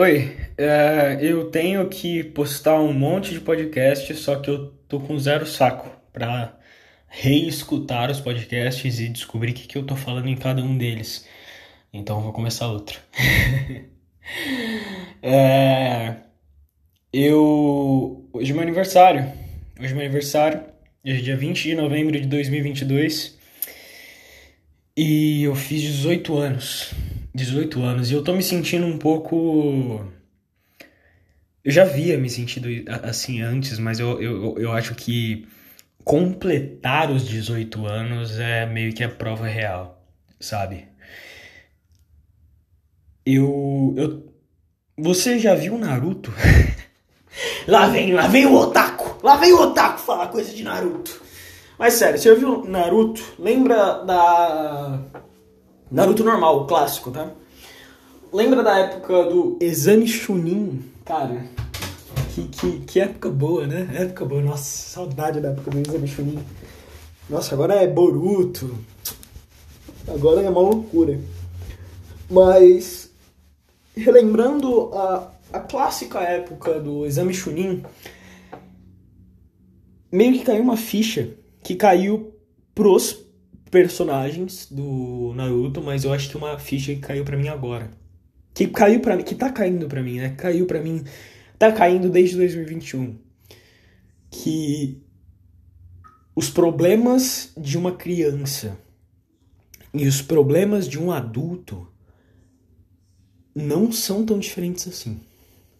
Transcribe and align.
Oi, 0.00 0.36
é, 0.56 1.18
eu 1.20 1.50
tenho 1.50 1.88
que 1.88 2.22
postar 2.22 2.80
um 2.80 2.92
monte 2.92 3.32
de 3.32 3.40
podcast, 3.40 4.14
só 4.14 4.36
que 4.36 4.48
eu 4.48 4.68
tô 4.88 5.00
com 5.00 5.18
zero 5.18 5.44
saco 5.44 5.90
pra 6.12 6.56
reescutar 7.08 8.08
os 8.08 8.20
podcasts 8.20 9.00
e 9.00 9.08
descobrir 9.08 9.50
o 9.50 9.54
que, 9.54 9.66
que 9.66 9.76
eu 9.76 9.84
tô 9.84 9.96
falando 9.96 10.28
em 10.28 10.36
cada 10.36 10.62
um 10.62 10.78
deles. 10.78 11.26
Então 11.92 12.22
vou 12.22 12.32
começar 12.32 12.68
outro. 12.68 13.00
é, 15.20 16.14
eu. 17.12 18.30
Hoje 18.32 18.52
é 18.52 18.54
meu 18.54 18.62
aniversário. 18.62 19.32
Hoje 19.80 19.90
é 19.90 19.96
meu 19.96 20.04
aniversário. 20.04 20.60
Hoje 21.04 21.18
é 21.18 21.22
dia 21.22 21.36
20 21.36 21.60
de 21.60 21.74
novembro 21.74 22.20
de 22.20 22.28
2022. 22.28 23.36
E 24.96 25.42
eu 25.42 25.56
fiz 25.56 25.82
18 25.82 26.38
anos. 26.38 26.94
18 27.34 27.82
anos. 27.82 28.10
E 28.10 28.14
eu 28.14 28.22
tô 28.22 28.34
me 28.34 28.42
sentindo 28.42 28.86
um 28.86 28.98
pouco. 28.98 30.04
Eu 31.64 31.72
já 31.72 31.84
via 31.84 32.18
me 32.18 32.30
sentindo 32.30 32.68
assim 33.02 33.40
antes, 33.40 33.78
mas 33.78 34.00
eu, 34.00 34.20
eu, 34.20 34.58
eu 34.58 34.72
acho 34.72 34.94
que 34.94 35.46
completar 36.04 37.10
os 37.10 37.26
18 37.28 37.86
anos 37.86 38.38
é 38.38 38.64
meio 38.64 38.92
que 38.94 39.04
a 39.04 39.08
prova 39.08 39.46
real, 39.46 40.02
sabe? 40.40 40.88
Eu. 43.26 43.94
eu 43.96 44.28
você 44.96 45.38
já 45.38 45.54
viu 45.54 45.78
Naruto? 45.78 46.32
lá 47.68 47.86
vem, 47.86 48.12
lá 48.12 48.26
vem 48.26 48.46
o 48.46 48.54
Otaku! 48.54 49.24
Lá 49.24 49.36
vem 49.36 49.52
o 49.52 49.60
Otaku 49.60 50.00
falar 50.00 50.28
coisa 50.28 50.52
de 50.52 50.64
Naruto! 50.64 51.22
Mas 51.78 51.94
sério, 51.94 52.18
você 52.18 52.30
já 52.30 52.34
viu 52.34 52.64
Naruto? 52.64 53.22
Lembra 53.38 54.02
da. 54.04 55.00
Naruto 55.90 56.22
normal, 56.22 56.64
o 56.64 56.66
clássico, 56.66 57.10
tá? 57.10 57.30
Lembra 58.30 58.62
da 58.62 58.78
época 58.78 59.24
do 59.24 59.56
Exame 59.58 60.06
Chunin? 60.06 60.84
Cara, 61.02 61.46
que, 62.34 62.46
que, 62.48 62.80
que 62.80 63.00
época 63.00 63.30
boa, 63.30 63.66
né? 63.66 63.88
Época 63.94 64.26
boa, 64.26 64.42
nossa, 64.42 64.64
saudade 64.64 65.40
da 65.40 65.48
época 65.48 65.70
do 65.70 65.78
Exame 65.78 66.06
Chunin. 66.06 66.38
Nossa, 67.30 67.54
agora 67.54 67.74
é 67.76 67.86
Boruto. 67.86 68.76
Agora 70.06 70.42
é 70.42 70.50
uma 70.50 70.60
loucura. 70.60 71.18
Mas, 72.30 73.10
relembrando 73.96 74.92
a, 74.92 75.30
a 75.54 75.60
clássica 75.60 76.20
época 76.20 76.78
do 76.78 77.06
Exame 77.06 77.32
Chunin, 77.32 77.82
meio 80.12 80.34
que 80.34 80.44
caiu 80.44 80.62
uma 80.62 80.76
ficha 80.76 81.30
que 81.62 81.74
caiu 81.74 82.34
pros 82.74 83.27
personagens 83.70 84.66
do 84.70 85.32
Naruto, 85.34 85.82
mas 85.82 86.04
eu 86.04 86.12
acho 86.12 86.28
que 86.28 86.36
uma 86.36 86.58
ficha 86.58 86.94
que 86.94 87.00
caiu 87.00 87.24
para 87.24 87.36
mim 87.36 87.48
agora. 87.48 87.90
Que 88.54 88.66
caiu 88.66 89.00
para 89.00 89.16
mim, 89.16 89.22
que 89.22 89.34
tá 89.34 89.50
caindo 89.52 89.86
para 89.86 90.02
mim, 90.02 90.18
né? 90.18 90.30
Caiu 90.30 90.66
para 90.66 90.80
mim, 90.80 91.04
tá 91.58 91.70
caindo 91.72 92.10
desde 92.10 92.36
2021. 92.36 93.16
Que 94.30 95.00
os 96.34 96.50
problemas 96.50 97.52
de 97.56 97.76
uma 97.76 97.92
criança 97.92 98.78
e 99.92 100.06
os 100.06 100.22
problemas 100.22 100.88
de 100.88 100.98
um 100.98 101.10
adulto 101.10 101.88
não 103.54 103.90
são 103.90 104.24
tão 104.24 104.38
diferentes 104.38 104.86
assim. 104.86 105.20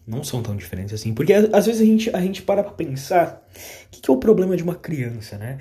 Não 0.05 0.23
são 0.23 0.41
tão 0.41 0.55
diferentes 0.55 0.93
assim. 0.93 1.13
Porque 1.13 1.31
às 1.31 1.65
vezes 1.65 1.81
a 1.81 1.85
gente, 1.85 2.09
a 2.15 2.19
gente 2.19 2.41
para 2.41 2.63
pra 2.63 2.73
pensar: 2.73 3.47
o 3.85 3.89
que, 3.91 4.01
que 4.01 4.09
é 4.09 4.13
o 4.13 4.17
problema 4.17 4.57
de 4.57 4.63
uma 4.63 4.75
criança, 4.75 5.37
né? 5.37 5.59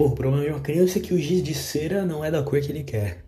Pô, 0.00 0.06
o 0.06 0.12
problema 0.12 0.42
de 0.46 0.50
uma 0.50 0.60
criança 0.60 0.98
é 0.98 1.02
que 1.02 1.12
o 1.12 1.18
giz 1.18 1.42
de 1.42 1.52
cera 1.52 2.06
não 2.06 2.24
é 2.24 2.30
da 2.30 2.42
cor 2.42 2.58
que 2.58 2.72
ele 2.72 2.82
quer. 2.82 3.22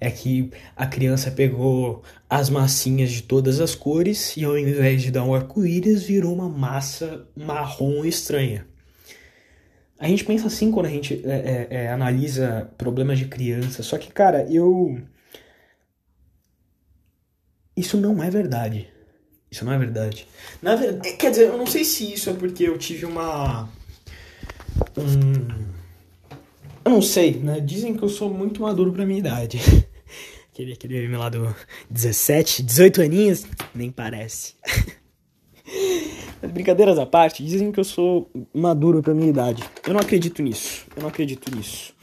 É 0.00 0.08
que 0.08 0.52
a 0.76 0.86
criança 0.86 1.32
pegou 1.32 2.04
as 2.30 2.48
massinhas 2.48 3.10
de 3.10 3.24
todas 3.24 3.58
as 3.60 3.74
cores 3.74 4.36
e 4.36 4.44
ao 4.44 4.56
invés 4.56 5.02
de 5.02 5.10
dar 5.10 5.24
um 5.24 5.34
arco-íris, 5.34 6.04
virou 6.04 6.32
uma 6.32 6.48
massa 6.48 7.26
marrom 7.34 8.04
estranha. 8.04 8.64
A 9.98 10.06
gente 10.06 10.24
pensa 10.24 10.46
assim 10.46 10.70
quando 10.70 10.86
a 10.86 10.90
gente 10.90 11.20
é, 11.24 11.66
é, 11.68 11.68
é, 11.70 11.88
analisa 11.88 12.70
problemas 12.78 13.18
de 13.18 13.24
criança. 13.24 13.82
Só 13.82 13.98
que, 13.98 14.12
cara, 14.12 14.46
eu. 14.48 14.96
Isso 17.76 17.96
não 17.96 18.22
é 18.22 18.30
verdade. 18.30 18.88
Isso 19.50 19.64
não 19.64 19.72
é 19.72 19.78
verdade. 19.78 20.28
Na 20.62 20.76
verdade, 20.76 21.16
quer 21.16 21.30
dizer, 21.30 21.48
eu 21.48 21.58
não 21.58 21.66
sei 21.66 21.84
se 21.84 22.12
isso 22.12 22.30
é 22.30 22.32
porque 22.32 22.62
eu 22.62 22.78
tive 22.78 23.06
uma. 23.06 23.68
Um 24.96 25.81
eu 26.84 26.90
não 26.90 27.02
sei, 27.02 27.34
né? 27.34 27.60
Dizem 27.60 27.96
que 27.96 28.02
eu 28.02 28.08
sou 28.08 28.32
muito 28.32 28.62
maduro 28.62 28.92
pra 28.92 29.06
minha 29.06 29.18
idade. 29.18 29.58
aquele, 30.52 30.72
aquele 30.72 31.00
meme 31.00 31.16
lá 31.16 31.28
do 31.28 31.54
17, 31.90 32.62
18 32.62 33.02
aninhos, 33.02 33.46
nem 33.74 33.90
parece. 33.90 34.54
Brincadeiras 36.52 36.98
à 36.98 37.06
parte, 37.06 37.44
dizem 37.44 37.70
que 37.70 37.78
eu 37.78 37.84
sou 37.84 38.30
maduro 38.52 39.02
pra 39.02 39.14
minha 39.14 39.30
idade. 39.30 39.62
Eu 39.86 39.94
não 39.94 40.00
acredito 40.00 40.42
nisso. 40.42 40.86
Eu 40.96 41.02
não 41.02 41.08
acredito 41.08 41.54
nisso. 41.54 41.94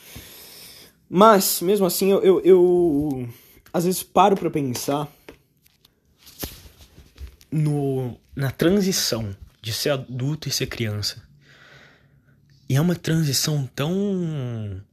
Mas, 1.09 1.62
mesmo 1.62 1.85
assim, 1.85 2.12
eu, 2.12 2.23
eu, 2.23 2.41
eu 2.41 3.29
às 3.73 3.85
vezes 3.85 4.01
paro 4.03 4.38
pra 4.38 4.50
pensar 4.50 5.12
no, 7.51 8.16
na 8.35 8.51
transição 8.51 9.35
de 9.62 9.73
ser 9.73 9.89
adulto 9.89 10.47
e 10.47 10.51
ser 10.51 10.68
criança. 10.68 11.28
E 12.69 12.75
é 12.75 12.81
uma 12.81 12.96
transição 12.96 13.66
tão 13.66 14.85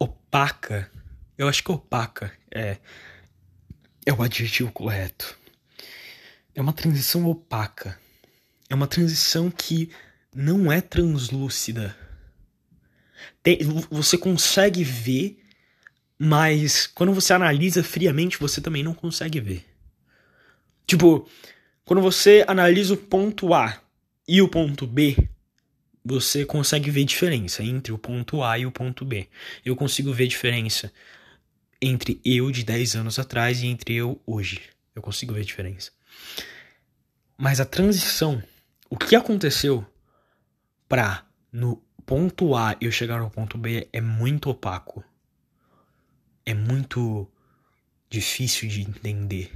opaca. 0.00 0.90
Eu 1.36 1.46
acho 1.46 1.62
que 1.62 1.70
opaca 1.70 2.32
é 2.50 2.78
é 4.06 4.12
o 4.12 4.22
adjetivo 4.22 4.72
correto. 4.72 5.36
É 6.54 6.62
uma 6.62 6.72
transição 6.72 7.26
opaca. 7.26 8.00
É 8.70 8.74
uma 8.74 8.86
transição 8.86 9.50
que 9.50 9.90
não 10.34 10.72
é 10.72 10.80
translúcida. 10.80 11.94
Tem, 13.42 13.58
você 13.90 14.16
consegue 14.16 14.82
ver, 14.82 15.38
mas 16.18 16.86
quando 16.86 17.12
você 17.12 17.34
analisa 17.34 17.84
friamente, 17.84 18.38
você 18.38 18.62
também 18.62 18.82
não 18.82 18.94
consegue 18.94 19.40
ver. 19.40 19.66
Tipo, 20.86 21.28
quando 21.84 22.00
você 22.00 22.44
analisa 22.48 22.94
o 22.94 22.96
ponto 22.96 23.52
A 23.52 23.78
e 24.26 24.40
o 24.40 24.48
ponto 24.48 24.86
B, 24.86 25.28
você 26.08 26.44
consegue 26.44 26.90
ver 26.90 27.04
diferença 27.04 27.62
entre 27.62 27.92
o 27.92 27.98
ponto 27.98 28.42
A 28.42 28.58
e 28.58 28.66
o 28.66 28.72
ponto 28.72 29.04
B. 29.04 29.28
Eu 29.64 29.76
consigo 29.76 30.12
ver 30.12 30.26
diferença 30.26 30.92
entre 31.80 32.20
eu 32.24 32.50
de 32.50 32.64
10 32.64 32.96
anos 32.96 33.18
atrás 33.18 33.62
e 33.62 33.66
entre 33.66 33.94
eu 33.94 34.20
hoje. 34.26 34.62
Eu 34.94 35.02
consigo 35.02 35.34
ver 35.34 35.44
diferença. 35.44 35.92
Mas 37.36 37.60
a 37.60 37.64
transição, 37.64 38.42
o 38.90 38.96
que 38.96 39.14
aconteceu 39.14 39.86
para 40.88 41.24
no 41.52 41.76
ponto 42.04 42.56
A 42.56 42.76
eu 42.80 42.90
chegar 42.90 43.20
no 43.20 43.30
ponto 43.30 43.58
B 43.58 43.88
é 43.92 44.00
muito 44.00 44.50
opaco. 44.50 45.04
É 46.44 46.54
muito 46.54 47.30
difícil 48.08 48.68
de 48.68 48.80
entender. 48.80 49.52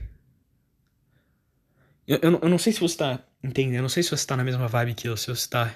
Eu, 2.07 2.19
eu, 2.23 2.41
eu 2.43 2.49
não 2.49 2.59
sei 2.59 2.73
se 2.73 2.81
você 2.81 2.97
tá 2.97 3.25
entendendo, 3.43 3.77
eu 3.77 3.83
não 3.83 3.89
sei 3.89 4.03
se 4.03 4.11
você 4.11 4.27
tá 4.27 4.37
na 4.37 4.45
mesma 4.45 4.69
vibe 4.69 4.95
que 4.95 5.09
eu, 5.09 5.17
se 5.17 5.29
você 5.29 5.49
tá 5.49 5.75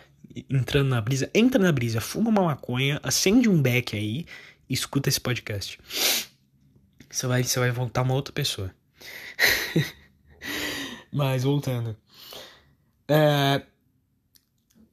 entrando 0.51 0.89
na 0.89 1.01
brisa, 1.01 1.31
entra 1.35 1.63
na 1.63 1.73
brisa, 1.73 2.01
fuma 2.01 2.31
uma 2.31 2.43
maconha, 2.43 3.01
acende 3.03 3.49
um 3.49 3.61
beck 3.61 3.97
aí 3.97 4.27
e 4.69 4.75
escuta 4.75 5.09
esse 5.09 5.21
podcast. 5.21 5.79
Você 7.09 7.27
vai, 7.27 7.43
você 7.43 7.59
vai 7.59 7.71
voltar 7.71 8.03
uma 8.03 8.15
outra 8.15 8.33
pessoa. 8.33 8.75
Mas 11.13 11.45
voltando. 11.45 11.97
É, 13.09 13.63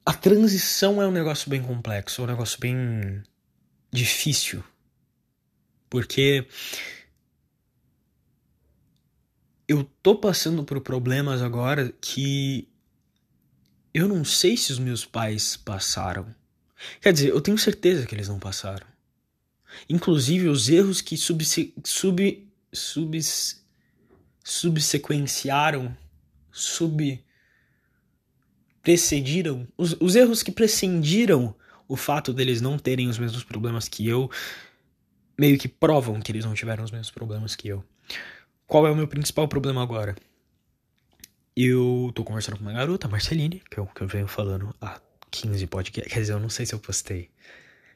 a 0.06 0.12
transição 0.12 1.02
é 1.02 1.06
um 1.06 1.10
negócio 1.10 1.50
bem 1.50 1.62
complexo, 1.62 2.22
um 2.22 2.26
negócio 2.26 2.58
bem 2.60 3.22
difícil. 3.92 4.62
Porque 5.90 6.46
eu 9.68 9.84
tô 10.02 10.16
passando 10.16 10.64
por 10.64 10.80
problemas 10.80 11.42
agora 11.42 11.92
que 12.00 12.68
eu 13.94 14.08
não 14.08 14.24
sei 14.24 14.56
se 14.56 14.72
os 14.72 14.78
meus 14.80 15.04
pais 15.04 15.56
passaram. 15.56 16.26
Quer 17.00 17.12
dizer, 17.12 17.28
eu 17.28 17.40
tenho 17.40 17.56
certeza 17.56 18.04
que 18.04 18.14
eles 18.14 18.28
não 18.28 18.40
passaram. 18.40 18.86
Inclusive 19.88 20.48
os 20.48 20.68
erros 20.68 21.00
que 21.00 21.16
subse, 21.16 21.72
sub, 21.84 22.48
subs, 22.72 23.64
subsequenciaram, 24.42 25.96
sub 26.50 27.24
precediram, 28.82 29.66
os, 29.78 29.96
os 29.98 30.14
erros 30.14 30.42
que 30.42 30.52
prescindiram 30.52 31.54
o 31.88 31.96
fato 31.96 32.34
deles 32.34 32.60
não 32.60 32.78
terem 32.78 33.08
os 33.08 33.18
mesmos 33.18 33.42
problemas 33.42 33.88
que 33.88 34.06
eu, 34.06 34.30
meio 35.38 35.58
que 35.58 35.68
provam 35.68 36.20
que 36.20 36.30
eles 36.30 36.44
não 36.44 36.52
tiveram 36.52 36.84
os 36.84 36.90
mesmos 36.90 37.10
problemas 37.10 37.56
que 37.56 37.68
eu. 37.68 37.82
Qual 38.66 38.86
é 38.86 38.90
o 38.90 38.96
meu 38.96 39.08
principal 39.08 39.48
problema 39.48 39.82
agora? 39.82 40.14
Eu 41.56 42.10
tô 42.14 42.24
conversando 42.24 42.56
com 42.56 42.62
uma 42.62 42.72
garota, 42.72 43.08
Marceline, 43.08 43.62
que 43.70 43.78
eu, 43.78 43.86
que 43.86 44.02
eu 44.02 44.08
venho 44.08 44.26
falando 44.26 44.74
há 44.80 45.00
15 45.30 45.66
podcasts. 45.66 46.12
Quer 46.12 46.20
dizer, 46.20 46.32
eu 46.32 46.40
não 46.40 46.48
sei 46.48 46.66
se 46.66 46.74
eu 46.74 46.78
postei. 46.78 47.30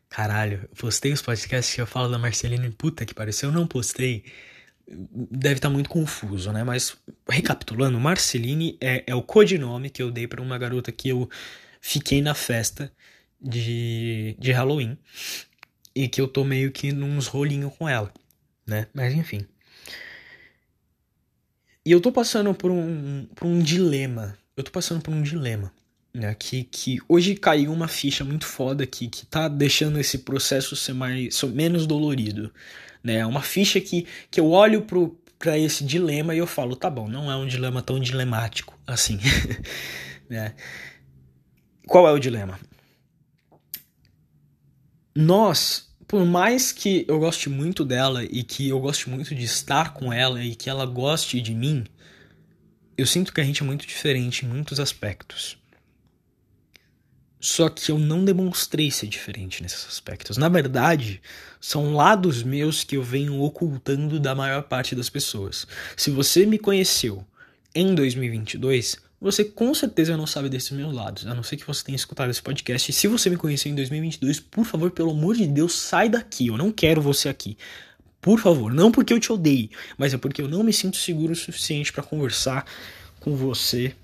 Caralho, 0.08 0.68
eu 0.70 0.76
postei 0.76 1.12
os 1.12 1.22
podcasts 1.22 1.74
que 1.74 1.80
eu 1.80 1.86
falo 1.86 2.10
da 2.10 2.18
Marceline, 2.18 2.70
puta 2.70 3.04
que 3.04 3.14
pareceu, 3.14 3.50
eu 3.50 3.54
não 3.54 3.66
postei. 3.66 4.24
deve 4.86 5.56
estar 5.56 5.68
tá 5.68 5.72
muito 5.72 5.90
confuso, 5.90 6.52
né? 6.52 6.64
Mas 6.64 6.96
recapitulando, 7.28 7.98
Marceline 8.00 8.78
é, 8.80 9.04
é 9.06 9.14
o 9.14 9.22
codinome 9.22 9.90
que 9.90 10.02
eu 10.02 10.10
dei 10.10 10.26
para 10.26 10.42
uma 10.42 10.58
garota 10.58 10.92
que 10.92 11.08
eu 11.08 11.28
fiquei 11.80 12.22
na 12.22 12.34
festa 12.34 12.92
de, 13.40 14.36
de 14.38 14.52
Halloween 14.52 14.98
e 15.94 16.08
que 16.08 16.20
eu 16.20 16.28
tô 16.28 16.44
meio 16.44 16.72
que 16.72 16.92
nos 16.92 17.26
rolinhos 17.26 17.74
com 17.76 17.88
ela, 17.88 18.12
né? 18.66 18.86
Mas 18.94 19.14
enfim. 19.14 19.46
E 21.88 21.90
eu 21.90 22.02
tô 22.02 22.12
passando 22.12 22.52
por 22.52 22.70
um, 22.70 23.26
por 23.34 23.46
um 23.46 23.60
dilema. 23.60 24.36
Eu 24.54 24.62
tô 24.62 24.70
passando 24.70 25.00
por 25.00 25.10
um 25.10 25.22
dilema. 25.22 25.72
Né, 26.12 26.34
que, 26.38 26.64
que 26.64 26.98
hoje 27.08 27.34
caiu 27.34 27.72
uma 27.72 27.88
ficha 27.88 28.22
muito 28.24 28.44
foda 28.44 28.84
aqui 28.84 29.08
que 29.08 29.24
tá 29.24 29.48
deixando 29.48 29.98
esse 29.98 30.18
processo 30.18 30.76
ser 30.76 30.94
mais 30.94 31.42
menos 31.42 31.86
dolorido 31.86 32.52
né 33.04 33.24
uma 33.26 33.42
ficha 33.42 33.78
que, 33.78 34.06
que 34.30 34.40
eu 34.40 34.50
olho 34.50 34.82
pro, 34.82 35.16
pra 35.38 35.58
esse 35.58 35.84
dilema 35.84 36.34
e 36.34 36.38
eu 36.38 36.46
falo 36.46 36.74
tá 36.74 36.88
bom 36.88 37.06
não 37.06 37.30
é 37.30 37.36
um 37.36 37.46
dilema 37.46 37.82
tão 37.82 38.00
dilemático 38.00 38.76
assim 38.86 39.20
né 40.28 40.54
qual 41.86 42.08
é 42.08 42.10
o 42.10 42.18
dilema 42.18 42.58
nós 45.14 45.87
por 46.08 46.24
mais 46.24 46.72
que 46.72 47.04
eu 47.06 47.20
goste 47.20 47.50
muito 47.50 47.84
dela 47.84 48.24
e 48.24 48.42
que 48.42 48.66
eu 48.66 48.80
goste 48.80 49.10
muito 49.10 49.34
de 49.34 49.44
estar 49.44 49.92
com 49.92 50.10
ela 50.10 50.42
e 50.42 50.56
que 50.56 50.70
ela 50.70 50.86
goste 50.86 51.38
de 51.38 51.54
mim, 51.54 51.84
eu 52.96 53.06
sinto 53.06 53.32
que 53.32 53.42
a 53.42 53.44
gente 53.44 53.62
é 53.62 53.66
muito 53.66 53.86
diferente 53.86 54.44
em 54.44 54.48
muitos 54.48 54.80
aspectos. 54.80 55.58
Só 57.38 57.68
que 57.68 57.92
eu 57.92 57.98
não 57.98 58.24
demonstrei 58.24 58.90
ser 58.90 59.06
diferente 59.06 59.62
nesses 59.62 59.86
aspectos. 59.86 60.38
Na 60.38 60.48
verdade, 60.48 61.20
são 61.60 61.94
lados 61.94 62.42
meus 62.42 62.82
que 62.82 62.96
eu 62.96 63.02
venho 63.02 63.40
ocultando 63.42 64.18
da 64.18 64.34
maior 64.34 64.62
parte 64.62 64.94
das 64.96 65.10
pessoas. 65.10 65.66
Se 65.94 66.10
você 66.10 66.46
me 66.46 66.58
conheceu 66.58 67.24
em 67.74 67.94
2022, 67.94 68.96
você 69.20 69.44
com 69.44 69.74
certeza 69.74 70.16
não 70.16 70.26
sabe 70.26 70.48
desses 70.48 70.70
meus 70.70 70.94
lados, 70.94 71.26
a 71.26 71.34
não 71.34 71.42
ser 71.42 71.56
que 71.56 71.66
você 71.66 71.84
tenha 71.84 71.96
escutado 71.96 72.30
esse 72.30 72.40
podcast. 72.40 72.90
E 72.90 72.94
se 72.94 73.08
você 73.08 73.28
me 73.28 73.36
conheceu 73.36 73.72
em 73.72 73.74
2022, 73.74 74.38
por 74.38 74.64
favor, 74.64 74.90
pelo 74.90 75.10
amor 75.10 75.34
de 75.34 75.46
Deus, 75.46 75.72
sai 75.72 76.08
daqui. 76.08 76.46
Eu 76.46 76.56
não 76.56 76.70
quero 76.70 77.02
você 77.02 77.28
aqui. 77.28 77.58
Por 78.20 78.38
favor, 78.38 78.72
não 78.72 78.92
porque 78.92 79.12
eu 79.12 79.20
te 79.20 79.32
odeio, 79.32 79.70
mas 79.96 80.12
é 80.12 80.18
porque 80.18 80.42
eu 80.42 80.48
não 80.48 80.62
me 80.62 80.72
sinto 80.72 80.96
seguro 80.96 81.32
o 81.32 81.36
suficiente 81.36 81.92
para 81.92 82.02
conversar 82.02 82.64
com 83.20 83.34
você. 83.34 83.94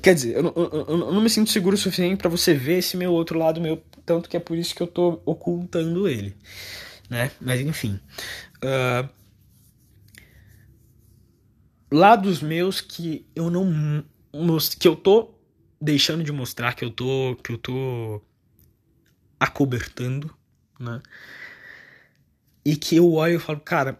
Quer 0.00 0.14
dizer, 0.14 0.36
eu, 0.36 0.52
eu, 0.56 0.86
eu, 0.88 0.96
não 1.12 1.20
me 1.20 1.30
sinto 1.30 1.50
seguro 1.50 1.74
o 1.74 1.78
suficiente 1.78 2.16
para 2.16 2.28
você 2.28 2.54
ver 2.54 2.78
esse 2.78 2.96
meu 2.96 3.12
outro 3.12 3.38
lado 3.38 3.60
meu, 3.60 3.82
tanto 4.04 4.28
que 4.28 4.36
é 4.36 4.40
por 4.40 4.56
isso 4.56 4.74
que 4.74 4.82
eu 4.82 4.86
tô 4.86 5.20
ocultando 5.24 6.08
ele, 6.08 6.34
né? 7.08 7.30
Mas 7.40 7.60
enfim. 7.60 8.00
Uh, 8.58 9.08
lados 11.92 12.40
meus 12.40 12.80
que 12.80 13.26
eu 13.36 13.50
não 13.50 14.02
que 14.78 14.88
eu 14.88 14.96
tô 14.96 15.34
deixando 15.80 16.24
de 16.24 16.32
mostrar 16.32 16.74
que 16.74 16.84
eu 16.84 16.90
tô 16.90 17.36
que 17.44 17.52
eu 17.52 17.58
tô 17.58 18.22
acobertando, 19.38 20.34
né? 20.80 21.02
E 22.64 22.76
que 22.76 22.96
eu 22.96 23.12
olho 23.12 23.36
e 23.36 23.40
falo, 23.40 23.60
cara, 23.60 23.98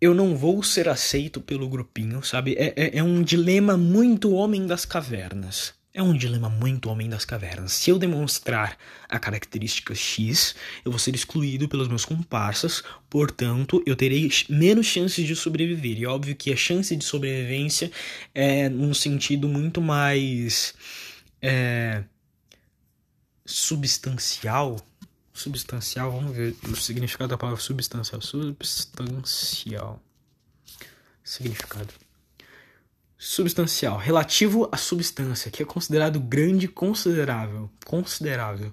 eu 0.00 0.14
não 0.14 0.34
vou 0.34 0.62
ser 0.62 0.88
aceito 0.88 1.40
pelo 1.40 1.68
grupinho, 1.68 2.22
sabe? 2.24 2.54
É, 2.54 2.72
é, 2.74 2.98
é 2.98 3.02
um 3.02 3.22
dilema 3.22 3.76
muito 3.76 4.32
homem 4.32 4.66
das 4.66 4.86
cavernas. 4.86 5.74
É 5.92 6.00
um 6.00 6.16
dilema 6.16 6.48
muito 6.48 6.88
homem 6.88 7.08
das 7.08 7.24
cavernas. 7.24 7.72
Se 7.72 7.90
eu 7.90 7.98
demonstrar 7.98 8.78
a 9.08 9.18
característica 9.18 9.92
X, 9.92 10.54
eu 10.84 10.92
vou 10.92 11.00
ser 11.00 11.16
excluído 11.16 11.68
pelos 11.68 11.88
meus 11.88 12.04
comparsas, 12.04 12.84
portanto, 13.08 13.82
eu 13.84 13.96
terei 13.96 14.30
menos 14.48 14.86
chances 14.86 15.26
de 15.26 15.34
sobreviver. 15.34 15.98
E 15.98 16.06
óbvio 16.06 16.36
que 16.36 16.52
a 16.52 16.56
chance 16.56 16.94
de 16.94 17.04
sobrevivência 17.04 17.90
é 18.32 18.68
num 18.68 18.94
sentido 18.94 19.48
muito 19.48 19.80
mais. 19.80 20.74
É, 21.42 22.04
substancial. 23.44 24.78
Substancial, 25.32 26.12
vamos 26.12 26.36
ver 26.36 26.54
o 26.68 26.76
significado 26.76 27.30
da 27.30 27.38
palavra 27.38 27.60
substancial. 27.60 28.20
Substancial. 28.20 30.00
Significado 31.24 31.92
substancial, 33.22 33.98
relativo 33.98 34.66
à 34.72 34.78
substância, 34.78 35.50
que 35.50 35.62
é 35.62 35.66
considerado 35.66 36.18
grande 36.18 36.66
considerável, 36.66 37.70
considerável. 37.84 38.72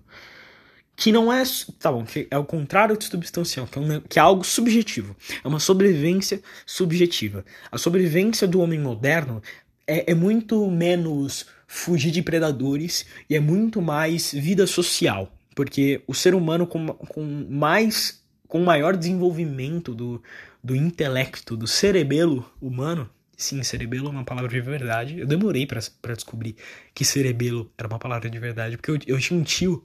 Que 0.95 1.11
não 1.11 1.31
é, 1.31 1.43
tá 1.77 1.91
bom, 1.91 2.05
que 2.05 2.29
é 2.31 2.37
o 2.37 2.45
contrário 2.45 2.97
de 2.97 3.03
substancial, 3.03 3.67
que 3.67 3.77
é, 3.77 3.81
um, 3.81 3.99
que 3.99 4.17
é 4.17 4.21
algo 4.21 4.45
subjetivo. 4.45 5.17
É 5.43 5.47
uma 5.47 5.59
sobrevivência 5.59 6.41
subjetiva. 6.65 7.43
A 7.69 7.77
sobrevivência 7.77 8.47
do 8.47 8.61
homem 8.61 8.79
moderno 8.79 9.43
é, 9.85 10.11
é 10.11 10.15
muito 10.15 10.71
menos 10.71 11.45
fugir 11.67 12.11
de 12.11 12.21
predadores 12.21 13.05
e 13.29 13.35
é 13.35 13.41
muito 13.41 13.81
mais 13.81 14.31
vida 14.31 14.65
social. 14.65 15.29
Porque 15.53 16.01
o 16.07 16.13
ser 16.13 16.33
humano 16.33 16.65
com, 16.65 16.87
com 16.87 17.47
mais 17.49 18.23
com 18.47 18.63
maior 18.63 18.95
desenvolvimento 18.95 19.93
do, 19.93 20.23
do 20.63 20.73
intelecto, 20.73 21.57
do 21.57 21.67
cerebelo 21.67 22.49
humano, 22.61 23.09
Sim, 23.37 23.61
cerebelo 23.61 24.07
é 24.07 24.09
uma 24.09 24.23
palavra 24.23 24.49
de 24.49 24.59
verdade. 24.59 25.19
Eu 25.19 25.27
demorei 25.27 25.67
para 25.67 26.15
descobrir 26.15 26.55
que 26.91 27.05
cerebelo 27.05 27.71
era 27.77 27.87
uma 27.87 27.99
palavra 27.99 28.27
de 28.27 28.39
verdade, 28.39 28.77
porque 28.77 28.89
eu, 28.89 29.15
eu 29.15 29.19
tinha 29.19 29.39
um 29.39 29.43
tio 29.43 29.83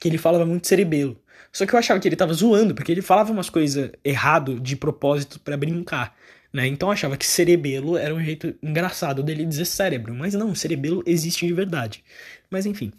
que 0.00 0.08
ele 0.08 0.16
falava 0.16 0.46
muito 0.46 0.66
cerebelo. 0.66 1.20
Só 1.52 1.66
que 1.66 1.74
eu 1.74 1.78
achava 1.78 2.00
que 2.00 2.08
ele 2.08 2.16
tava 2.16 2.32
zoando, 2.32 2.74
porque 2.74 2.90
ele 2.90 3.02
falava 3.02 3.30
umas 3.30 3.50
coisas 3.50 3.90
errado 4.02 4.58
de 4.58 4.76
propósito 4.76 5.38
para 5.38 5.58
brincar, 5.58 6.16
né? 6.50 6.66
Então 6.66 6.88
eu 6.88 6.92
achava 6.94 7.18
que 7.18 7.26
cerebelo 7.26 7.98
era 7.98 8.14
um 8.14 8.24
jeito 8.24 8.54
engraçado 8.62 9.22
dele 9.22 9.44
dizer 9.44 9.66
cérebro, 9.66 10.14
mas 10.14 10.32
não, 10.32 10.54
cerebelo 10.54 11.02
existe 11.04 11.46
de 11.46 11.52
verdade. 11.52 12.02
Mas 12.50 12.64
enfim, 12.64 12.90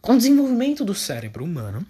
com 0.00 0.14
o 0.14 0.16
desenvolvimento 0.16 0.84
do 0.84 0.94
cérebro 0.94 1.44
humano, 1.44 1.84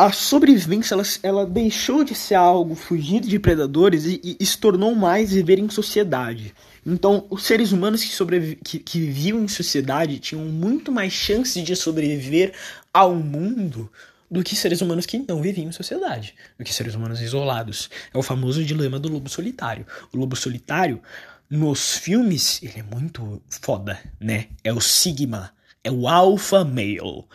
a 0.00 0.10
sobrevivência 0.10 0.94
ela, 0.94 1.02
ela 1.22 1.46
deixou 1.46 2.02
de 2.02 2.14
ser 2.14 2.34
algo 2.34 2.74
fugido 2.74 3.28
de 3.28 3.38
predadores 3.38 4.06
e, 4.06 4.36
e, 4.40 4.46
se 4.46 4.56
tornou 4.56 4.94
mais 4.94 5.30
viver 5.30 5.58
em 5.58 5.68
sociedade. 5.68 6.54
Então, 6.86 7.26
os 7.28 7.42
seres 7.44 7.70
humanos 7.70 8.02
que, 8.02 8.56
que, 8.64 8.78
que 8.78 8.98
viviam 8.98 9.44
em 9.44 9.48
sociedade 9.48 10.18
tinham 10.18 10.42
muito 10.46 10.90
mais 10.90 11.12
chances 11.12 11.62
de 11.62 11.76
sobreviver 11.76 12.54
ao 12.94 13.14
mundo 13.14 13.92
do 14.30 14.42
que 14.42 14.56
seres 14.56 14.80
humanos 14.80 15.04
que 15.04 15.18
não 15.18 15.42
viviam 15.42 15.68
em 15.68 15.72
sociedade, 15.72 16.34
do 16.58 16.64
que 16.64 16.72
seres 16.72 16.94
humanos 16.94 17.20
isolados. 17.20 17.90
É 18.14 18.16
o 18.16 18.22
famoso 18.22 18.64
dilema 18.64 18.98
do 18.98 19.12
lobo 19.12 19.28
solitário. 19.28 19.86
O 20.14 20.16
lobo 20.16 20.34
solitário, 20.34 21.02
nos 21.50 21.98
filmes, 21.98 22.58
ele 22.62 22.78
é 22.78 22.82
muito 22.82 23.42
foda, 23.60 24.00
né? 24.18 24.46
É 24.64 24.72
o 24.72 24.80
Sigma, 24.80 25.52
é 25.84 25.92
o 25.92 26.08
alpha 26.08 26.64
male. 26.64 27.26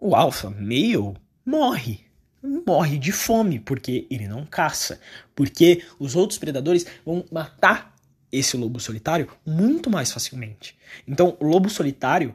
O 0.00 0.16
alpha 0.16 0.50
male 0.50 1.14
morre. 1.46 2.07
Morre 2.66 2.98
de 2.98 3.12
fome, 3.12 3.58
porque 3.58 4.06
ele 4.10 4.26
não 4.26 4.44
caça. 4.44 5.00
Porque 5.34 5.84
os 5.98 6.16
outros 6.16 6.38
predadores 6.38 6.86
vão 7.04 7.24
matar 7.30 7.94
esse 8.30 8.56
lobo 8.56 8.78
solitário 8.78 9.28
muito 9.44 9.90
mais 9.90 10.12
facilmente. 10.12 10.76
Então, 11.06 11.36
o 11.40 11.46
lobo 11.46 11.68
solitário 11.68 12.34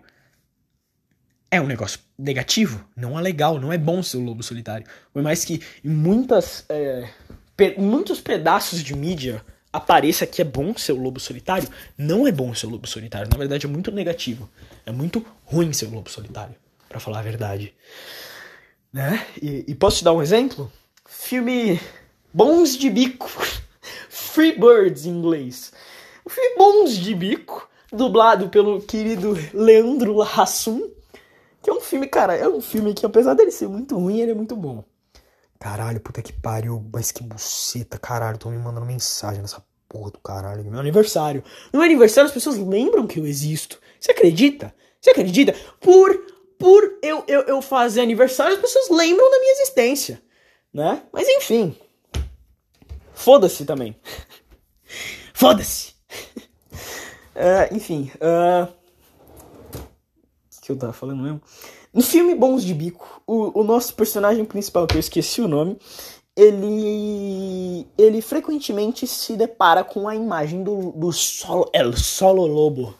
é 1.50 1.62
um 1.62 1.68
negócio 1.68 2.00
negativo, 2.18 2.84
não 2.96 3.18
é 3.18 3.22
legal, 3.22 3.60
não 3.60 3.72
é 3.72 3.78
bom 3.78 4.02
ser 4.02 4.18
o 4.18 4.24
lobo 4.24 4.42
solitário. 4.42 4.88
Por 5.14 5.22
mais 5.22 5.46
que 5.46 5.62
em 5.84 5.90
muitas, 5.90 6.66
é, 6.68 7.08
pe 7.56 7.76
muitos 7.78 8.20
pedaços 8.20 8.84
de 8.84 8.96
mídia 8.96 9.44
apareça 9.72 10.26
que 10.26 10.42
é 10.42 10.46
bom 10.46 10.76
ser 10.76 10.94
o 10.94 11.02
lobo 11.02 11.20
solitário, 11.20 11.70
não 11.98 12.28
é 12.28 12.32
bom 12.32 12.54
ser 12.56 12.66
o 12.66 12.70
lobo 12.70 12.88
solitário. 12.88 13.30
Na 13.30 13.38
verdade, 13.38 13.68
é 13.68 13.70
muito 13.70 13.92
negativo. 13.92 14.50
É 14.86 14.92
muito 14.92 15.26
ruim 15.46 15.72
ser 15.74 15.86
o 15.86 15.92
lobo 15.92 16.10
solitário, 16.10 16.56
para 16.90 17.00
falar 17.00 17.20
a 17.20 17.24
verdade. 17.24 17.74
Né? 18.94 19.26
E, 19.42 19.66
e 19.68 19.76
posso 19.76 19.98
te 19.98 20.04
dar 20.04 20.14
um 20.14 20.22
exemplo? 20.22 20.72
Filme 21.06 21.82
Bons 22.32 22.78
de 22.78 22.92
Bico. 22.92 23.28
Free 24.08 24.52
Birds 24.58 25.06
em 25.06 25.10
inglês. 25.10 25.74
O 26.24 26.30
filme 26.30 26.56
Bons 26.58 26.96
de 26.96 27.16
Bico, 27.16 27.68
dublado 27.92 28.50
pelo 28.50 28.82
querido 28.82 29.36
Leandro 29.52 30.22
Hassum. 30.22 30.92
Que 31.62 31.70
é 31.70 31.74
um 31.74 31.82
filme, 31.82 32.08
cara, 32.08 32.36
é 32.36 32.48
um 32.48 32.62
filme 32.62 32.94
que 32.94 33.06
apesar 33.06 33.34
dele 33.34 33.52
ser 33.52 33.68
muito 33.68 33.98
ruim, 33.98 34.20
ele 34.20 34.32
é 34.32 34.36
muito 34.36 34.56
bom. 34.56 34.84
Caralho, 35.60 36.00
puta 36.00 36.22
que 36.22 36.34
pariu, 36.34 36.86
mas 36.94 37.12
que 37.12 37.24
buceta, 37.24 37.98
caralho, 37.98 38.38
tô 38.38 38.50
me 38.50 38.58
mandando 38.58 38.86
mensagem 38.86 39.42
nessa 39.42 39.64
porra 39.88 40.12
do 40.12 40.20
caralho. 40.20 40.64
Meu 40.66 40.80
aniversário. 40.80 41.44
No 41.72 41.80
meu 41.80 41.86
aniversário 41.86 42.28
as 42.28 42.34
pessoas 42.34 42.58
lembram 42.58 43.08
que 43.08 43.20
eu 43.20 43.26
existo. 43.26 43.80
Você 44.00 44.12
acredita? 44.12 44.74
Você 45.00 45.12
acredita? 45.12 45.56
Por 45.80 46.33
por 46.64 46.98
eu, 47.02 47.26
eu, 47.28 47.42
eu 47.42 47.62
fazer 47.62 48.00
aniversário, 48.00 48.56
as 48.56 48.62
pessoas 48.62 48.90
lembram 48.90 49.30
da 49.30 49.38
minha 49.38 49.52
existência, 49.52 50.24
né? 50.74 51.04
Mas 51.12 51.28
enfim. 51.28 51.76
Foda-se 53.14 53.66
também. 53.66 53.94
Foda-se. 55.36 55.94
uh, 57.36 57.68
enfim. 57.76 58.10
Uh... 58.16 58.72
O 60.58 60.62
que 60.62 60.72
eu 60.72 60.78
tava 60.78 60.94
falando 60.94 61.22
mesmo? 61.22 61.42
No 61.94 62.02
filme 62.02 62.34
Bons 62.34 62.64
de 62.64 62.74
Bico, 62.74 63.22
o, 63.28 63.60
o 63.60 63.64
nosso 63.66 63.94
personagem 63.94 64.46
principal, 64.46 64.88
que 64.88 64.96
eu 64.96 65.02
esqueci 65.02 65.42
o 65.42 65.50
nome, 65.50 65.78
ele 66.34 67.86
ele 67.98 68.22
frequentemente 68.22 69.06
se 69.06 69.36
depara 69.36 69.84
com 69.84 70.08
a 70.08 70.16
imagem 70.16 70.64
do, 70.64 70.94
do 70.94 71.12
solo, 71.12 71.70
El 71.74 71.92
Solo 71.98 72.48
Lobo, 72.48 72.96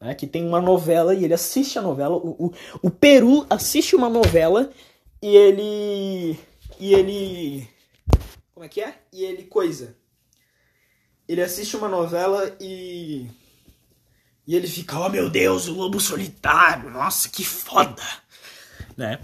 né, 0.00 0.14
que 0.14 0.26
tem 0.26 0.46
uma 0.46 0.60
novela 0.60 1.14
e 1.14 1.24
ele 1.24 1.34
assiste 1.34 1.78
a 1.78 1.82
novela. 1.82 2.16
O, 2.16 2.46
o, 2.46 2.52
o 2.82 2.90
Peru 2.90 3.46
assiste 3.50 3.94
uma 3.94 4.08
novela 4.08 4.70
e 5.20 5.36
ele. 5.36 6.38
E 6.78 6.94
ele. 6.94 7.68
Como 8.54 8.64
é 8.64 8.68
que 8.68 8.80
é? 8.80 8.94
E 9.12 9.22
ele 9.24 9.44
coisa. 9.44 9.96
Ele 11.28 11.42
assiste 11.42 11.76
uma 11.76 11.88
novela 11.88 12.56
e. 12.60 13.26
E 14.46 14.56
ele 14.56 14.66
fica, 14.66 14.98
oh 14.98 15.08
meu 15.08 15.30
Deus, 15.30 15.68
o 15.68 15.74
lobo 15.74 16.00
solitário, 16.00 16.90
nossa, 16.90 17.28
que 17.28 17.44
foda! 17.44 18.02
Né? 18.96 19.20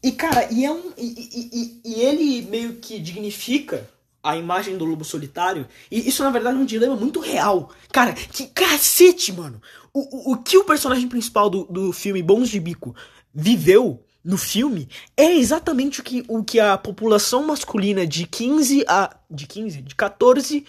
E 0.00 0.12
cara, 0.12 0.46
e, 0.52 0.64
é 0.64 0.70
um, 0.70 0.92
e, 0.96 1.80
e, 1.82 1.82
e 1.84 1.94
ele 2.00 2.42
meio 2.42 2.76
que 2.76 3.00
dignifica 3.00 3.90
a 4.24 4.36
imagem 4.36 4.78
do 4.78 4.86
lobo 4.86 5.04
solitário. 5.04 5.68
E 5.90 6.08
isso, 6.08 6.24
na 6.24 6.30
verdade, 6.30 6.56
é 6.56 6.60
um 6.60 6.64
dilema 6.64 6.96
muito 6.96 7.20
real. 7.20 7.70
Cara, 7.92 8.14
que 8.14 8.46
cacete, 8.46 9.30
mano! 9.32 9.60
O, 9.92 10.30
o, 10.30 10.32
o 10.32 10.36
que 10.38 10.56
o 10.56 10.64
personagem 10.64 11.06
principal 11.06 11.50
do, 11.50 11.64
do 11.64 11.92
filme 11.92 12.22
Bons 12.22 12.48
de 12.48 12.58
Bico 12.58 12.96
viveu 13.32 14.02
no 14.24 14.38
filme 14.38 14.88
é 15.14 15.34
exatamente 15.34 16.00
o 16.00 16.02
que, 16.02 16.24
o 16.26 16.42
que 16.42 16.58
a 16.58 16.78
população 16.78 17.46
masculina 17.46 18.06
de 18.06 18.26
15 18.26 18.84
a. 18.88 19.14
De 19.30 19.46
15? 19.46 19.82
De 19.82 19.94
14 19.94 20.64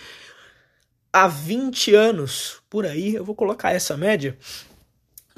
a 1.14 1.30
20 1.30 1.96
anos, 1.96 2.58
por 2.70 2.86
aí, 2.86 3.16
eu 3.16 3.24
vou 3.24 3.34
colocar 3.34 3.72
essa 3.72 3.96
média, 3.96 4.38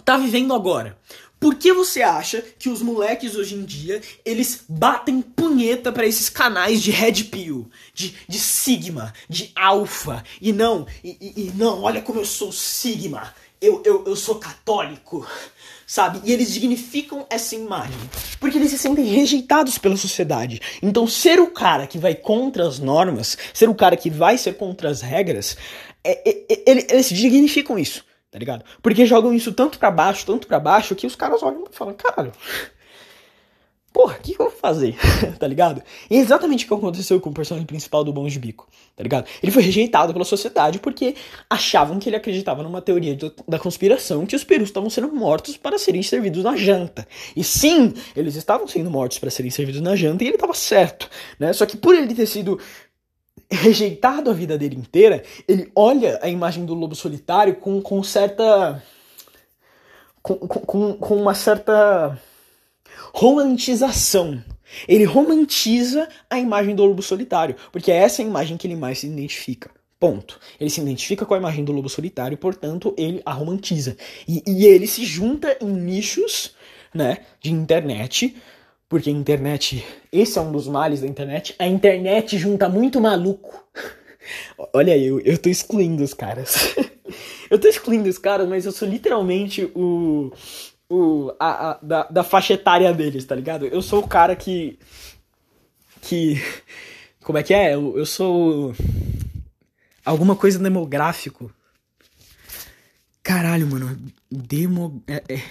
tá 0.04 0.18
vivendo 0.18 0.56
agora. 0.56 0.98
Por 1.40 1.56
que 1.56 1.72
você 1.72 2.02
acha 2.02 2.44
que 2.58 2.70
os 2.70 2.82
moleques 2.82 3.36
hoje 3.36 3.56
em 3.56 3.64
dia, 3.64 4.02
eles 4.26 4.64
batem 4.68 5.22
punheta 5.22 5.92
para 5.92 6.06
esses 6.06 6.30
canais 6.30 6.82
de 6.82 6.92
Red 6.92 7.26
Pill, 7.26 7.70
de, 7.94 8.16
de 8.28 8.40
Sigma, 8.40 9.14
de 9.30 9.52
Alpha, 9.56 10.24
e 10.42 10.52
não, 10.52 10.88
e, 11.04 11.18
e, 11.22 11.42
e 11.48 11.52
não, 11.56 11.84
olha 11.84 12.02
como 12.02 12.20
eu 12.20 12.26
sou 12.26 12.52
Sigma, 12.52 13.34
eu, 13.62 13.82
eu, 13.86 14.04
eu 14.06 14.16
sou 14.16 14.36
católico, 14.36 15.28
sabe? 15.86 16.22
E 16.24 16.32
eles 16.32 16.54
dignificam 16.54 17.26
essa 17.30 17.56
imagem. 17.56 17.98
Porque 18.40 18.58
eles 18.58 18.70
se 18.72 18.78
sentem 18.78 19.06
rejeitados 19.06 19.78
pela 19.78 19.98
sociedade. 19.98 20.62
Então, 20.82 21.08
ser 21.08 21.40
o 21.40 21.48
cara 21.48 21.88
que 21.88 21.98
vai 21.98 22.14
contra 22.14 22.68
as 22.68 22.78
normas, 22.78 23.38
ser 23.54 23.68
o 23.68 23.76
cara 23.76 23.98
que 23.98 24.10
vai 24.10 24.38
ser 24.38 24.58
contra 24.58 24.90
as 24.90 25.02
regras, 25.02 25.58
é, 26.04 26.30
é, 26.30 26.46
é, 26.50 26.92
eles, 26.92 27.10
dignificam 27.10 27.78
isso, 27.78 28.06
tá 28.32 28.40
ligado? 28.40 28.64
Porque 28.82 29.06
jogam 29.06 29.34
isso 29.34 29.52
tanto 29.52 29.80
para 29.80 29.92
baixo, 29.92 30.26
tanto 30.26 30.48
para 30.48 30.60
baixo, 30.60 30.96
que 30.96 31.08
os 31.08 31.16
caras 31.16 31.42
olham 31.44 31.66
e 31.72 31.76
falam, 31.76 31.94
caralho, 31.94 32.32
porra, 33.98 34.16
o 34.16 34.22
que, 34.22 34.36
que, 34.36 34.40
eu 34.40 34.50
vou 34.50 34.56
fazer? 34.56 34.96
tá 35.40 35.48
ligado? 35.48 35.82
E 36.08 36.18
é 36.18 36.20
exatamente 36.20 36.66
o 36.66 36.68
que 36.68 36.74
aconteceu 36.76 37.20
com 37.20 37.32
o 37.32 37.34
personagem 37.34 37.66
principal 37.66 38.04
do 38.04 38.14
Bom 38.14 38.28
de 38.28 38.38
Bico, 38.38 38.68
tá 38.96 39.02
ligado? 39.02 39.26
Ele 39.42 39.52
foi 39.52 39.64
rejeitado 39.64 40.14
pela 40.14 40.24
sociedade 40.24 40.78
porque 40.78 41.16
achavam 41.50 41.98
que 41.98 42.08
ele 42.08 42.16
acreditava 42.16 42.62
numa 42.62 42.80
teoria 42.80 43.16
de, 43.16 43.32
da 43.48 43.58
conspiração 43.58 44.24
que 44.28 44.36
os 44.36 44.44
perus 44.44 44.70
estavam 44.70 44.88
sendo 44.90 45.12
mortos 45.12 45.58
para 45.58 45.80
serem 45.80 46.04
servidos 46.04 46.44
na 46.44 46.56
janta. 46.56 47.08
E 47.36 47.44
sim, 47.44 47.92
eles 48.16 48.36
estavam 48.36 48.68
sendo 48.68 48.92
mortos 48.92 49.18
para 49.18 49.32
serem 49.32 49.50
servidos 49.50 49.82
na 49.82 49.96
janta 49.96 50.24
e 50.24 50.28
ele 50.28 50.36
estava 50.36 50.54
certo, 50.54 51.10
né? 51.40 51.52
Só 51.52 51.66
que 51.66 51.76
por 51.76 51.96
ele 51.96 52.14
ter 52.14 52.28
sido 52.28 52.60
rejeitado 53.50 54.30
a 54.30 54.34
vida 54.34 54.58
dele 54.58 54.76
inteira, 54.76 55.24
ele 55.48 55.72
olha 55.76 56.20
a 56.22 56.30
imagem 56.30 56.66
do 56.66 56.74
lobo 56.74 56.96
solitário 56.96 57.56
com, 57.56 57.82
com 57.82 58.04
certa. 58.04 58.84
com, 60.22 60.36
com, 60.36 60.94
com 60.94 61.16
uma 61.16 61.34
certa 61.34 62.20
romantização. 63.14 64.44
Ele 64.88 65.06
romantiza 65.06 66.08
a 66.30 66.40
imagem 66.40 66.76
do 66.76 66.84
lobo 66.84 67.02
solitário, 67.02 67.56
porque 67.72 67.92
é 67.92 67.98
essa 67.98 68.22
a 68.22 68.26
imagem 68.26 68.58
que 68.58 68.68
ele 68.68 68.76
mais 68.76 69.00
se 69.00 69.08
identifica. 69.08 69.72
Ponto. 70.00 70.40
Ele 70.60 70.70
se 70.70 70.80
identifica 70.80 71.26
com 71.26 71.34
a 71.34 71.38
imagem 71.38 71.64
do 71.64 71.72
lobo 71.72 71.90
solitário, 71.90 72.38
portanto, 72.38 72.94
ele 72.98 73.22
a 73.26 73.32
romantiza. 73.32 73.98
E, 74.28 74.44
e 74.46 74.66
ele 74.66 74.86
se 74.86 75.04
junta 75.06 75.58
em 75.60 75.68
nichos, 75.68 76.56
né, 76.94 77.20
de 77.42 77.52
internet, 77.52 78.36
porque 78.90 79.10
a 79.10 79.14
internet, 79.14 79.86
esse 80.12 80.38
é 80.38 80.42
um 80.42 80.52
dos 80.52 80.68
males 80.68 81.02
da 81.02 81.08
internet, 81.08 81.56
a 81.60 81.68
internet 81.68 82.38
junta 82.38 82.70
muito 82.70 83.02
maluco. 83.02 83.64
Olha 84.74 84.94
aí, 84.94 85.06
eu, 85.06 85.20
eu 85.22 85.38
tô 85.38 85.50
excluindo 85.50 86.04
os 86.04 86.14
caras. 86.14 86.76
eu 87.50 87.60
tô 87.60 87.68
excluindo 87.68 88.10
os 88.10 88.18
caras, 88.18 88.48
mas 88.48 88.66
eu 88.66 88.72
sou 88.72 88.88
literalmente 88.88 89.70
o, 89.76 90.32
o, 90.90 91.34
a, 91.40 91.72
a, 91.72 91.80
da, 91.82 92.04
da 92.04 92.24
faixa 92.24 92.54
etária 92.54 92.94
deles, 92.94 93.26
tá 93.26 93.36
ligado? 93.36 93.66
Eu 93.66 93.82
sou 93.82 94.04
o 94.04 94.08
cara 94.08 94.36
que. 94.36 94.80
Que. 96.02 96.42
Como 97.24 97.38
é 97.38 97.44
que 97.44 97.54
é? 97.54 97.76
Eu, 97.76 97.98
eu 97.98 98.06
sou. 98.06 98.74
Alguma 100.06 100.36
coisa 100.36 100.58
demográfico. 100.60 101.52
Caralho, 103.22 103.68
mano. 103.68 103.98
Demo. 104.32 105.04
É, 105.06 105.22
é, 105.28 105.42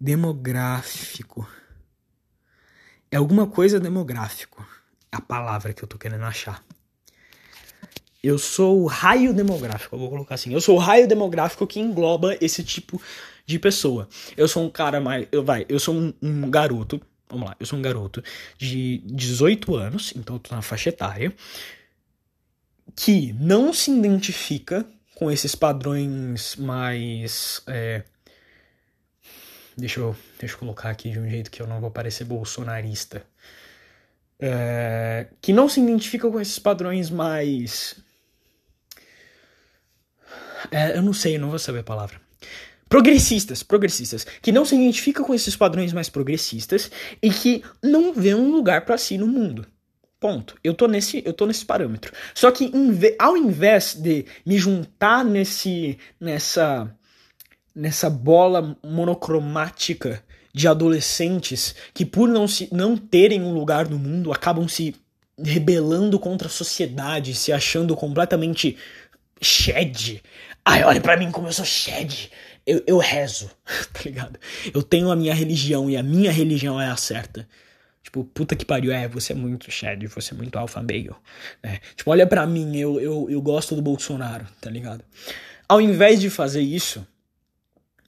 demográfico. 0.00 1.46
É 3.10 3.16
alguma 3.16 3.46
coisa 3.46 3.80
demográfico. 3.80 4.66
É 5.10 5.16
a 5.16 5.20
palavra 5.20 5.72
que 5.72 5.82
eu 5.82 5.88
tô 5.88 5.96
querendo 5.96 6.24
achar. 6.24 6.62
Eu 8.22 8.38
sou 8.38 8.82
o 8.82 8.86
raio 8.86 9.32
demográfico, 9.32 9.94
eu 9.94 10.00
vou 10.00 10.10
colocar 10.10 10.34
assim. 10.34 10.52
Eu 10.52 10.60
sou 10.60 10.76
o 10.76 10.78
raio 10.78 11.06
demográfico 11.06 11.66
que 11.66 11.80
engloba 11.80 12.36
esse 12.40 12.64
tipo 12.64 13.00
de 13.46 13.58
pessoa. 13.58 14.08
Eu 14.36 14.48
sou 14.48 14.64
um 14.64 14.70
cara 14.70 15.00
mais. 15.00 15.26
Eu, 15.30 15.42
vai, 15.44 15.64
eu 15.68 15.78
sou 15.78 15.94
um, 15.94 16.12
um 16.20 16.50
garoto. 16.50 17.00
Vamos 17.30 17.48
lá, 17.48 17.56
eu 17.60 17.66
sou 17.66 17.78
um 17.78 17.82
garoto 17.82 18.22
de 18.56 19.02
18 19.04 19.76
anos, 19.76 20.12
então 20.16 20.36
eu 20.36 20.40
tô 20.40 20.54
na 20.54 20.62
faixa 20.62 20.88
etária, 20.88 21.34
que 22.96 23.34
não 23.34 23.70
se 23.70 23.90
identifica 23.90 24.86
com 25.14 25.30
esses 25.30 25.54
padrões 25.54 26.56
mais. 26.56 27.62
É, 27.66 28.02
deixa, 29.78 30.00
eu, 30.00 30.16
deixa 30.38 30.54
eu 30.54 30.58
colocar 30.58 30.90
aqui 30.90 31.10
de 31.10 31.18
um 31.18 31.28
jeito 31.28 31.50
que 31.50 31.62
eu 31.62 31.66
não 31.66 31.80
vou 31.80 31.90
parecer 31.90 32.24
bolsonarista. 32.24 33.24
É, 34.40 35.28
que 35.40 35.52
não 35.52 35.68
se 35.68 35.80
identifica 35.80 36.30
com 36.30 36.40
esses 36.40 36.58
padrões 36.58 37.10
mais. 37.10 38.00
É, 40.70 40.96
eu 40.96 41.02
não 41.02 41.12
sei, 41.12 41.36
eu 41.36 41.40
não 41.40 41.50
vou 41.50 41.58
saber 41.58 41.80
a 41.80 41.84
palavra 41.84 42.20
progressistas, 42.88 43.62
progressistas, 43.62 44.26
que 44.40 44.50
não 44.50 44.64
se 44.64 44.74
identificam 44.74 45.24
com 45.24 45.34
esses 45.34 45.54
padrões 45.54 45.92
mais 45.92 46.08
progressistas 46.08 46.90
e 47.22 47.30
que 47.30 47.62
não 47.82 48.14
vê 48.14 48.34
um 48.34 48.50
lugar 48.50 48.84
para 48.84 48.96
si 48.96 49.18
no 49.18 49.26
mundo. 49.26 49.66
Ponto. 50.18 50.56
Eu 50.64 50.74
tô 50.74 50.88
nesse, 50.88 51.22
eu 51.24 51.32
tô 51.32 51.46
nesse 51.46 51.64
parâmetro. 51.64 52.12
Só 52.34 52.50
que 52.50 52.72
ao 53.18 53.36
invés 53.36 53.94
de 53.94 54.24
me 54.44 54.58
juntar 54.58 55.24
nesse 55.24 55.96
nessa 56.18 56.92
nessa 57.74 58.08
bola 58.10 58.76
monocromática 58.84 60.22
de 60.54 60.66
adolescentes 60.66 61.74
que 61.94 62.04
por 62.04 62.28
não 62.28 62.48
se 62.48 62.68
não 62.72 62.96
terem 62.96 63.42
um 63.42 63.52
lugar 63.52 63.88
no 63.88 63.98
mundo 63.98 64.32
acabam 64.32 64.66
se 64.66 64.94
rebelando 65.38 66.18
contra 66.18 66.48
a 66.48 66.50
sociedade, 66.50 67.34
se 67.34 67.52
achando 67.52 67.94
completamente 67.94 68.76
shed. 69.40 70.20
Ai, 70.64 70.82
olha 70.82 71.00
para 71.00 71.16
mim 71.16 71.30
como 71.30 71.46
eu 71.46 71.52
sou 71.52 71.64
shed 71.64 72.30
eu, 72.68 72.82
eu 72.86 72.98
rezo, 72.98 73.50
tá 73.94 74.00
ligado? 74.04 74.38
Eu 74.74 74.82
tenho 74.82 75.10
a 75.10 75.16
minha 75.16 75.32
religião 75.32 75.88
e 75.88 75.96
a 75.96 76.02
minha 76.02 76.30
religião 76.30 76.78
é 76.78 76.86
a 76.86 76.96
certa. 76.96 77.48
Tipo, 78.02 78.24
puta 78.24 78.54
que 78.54 78.64
pariu, 78.64 78.92
é, 78.92 79.08
você 79.08 79.32
é 79.32 79.36
muito 79.36 79.70
Shed, 79.70 80.06
você 80.06 80.32
é 80.32 80.36
muito 80.36 80.58
alfa 80.58 80.82
meio, 80.82 81.16
né? 81.62 81.78
Tipo, 81.96 82.10
olha 82.10 82.26
pra 82.26 82.46
mim, 82.46 82.76
eu, 82.76 83.00
eu, 83.00 83.26
eu 83.28 83.42
gosto 83.42 83.74
do 83.74 83.82
Bolsonaro, 83.82 84.46
tá 84.60 84.70
ligado? 84.70 85.02
Ao 85.68 85.80
invés 85.80 86.20
de 86.20 86.30
fazer 86.30 86.62
isso, 86.62 87.06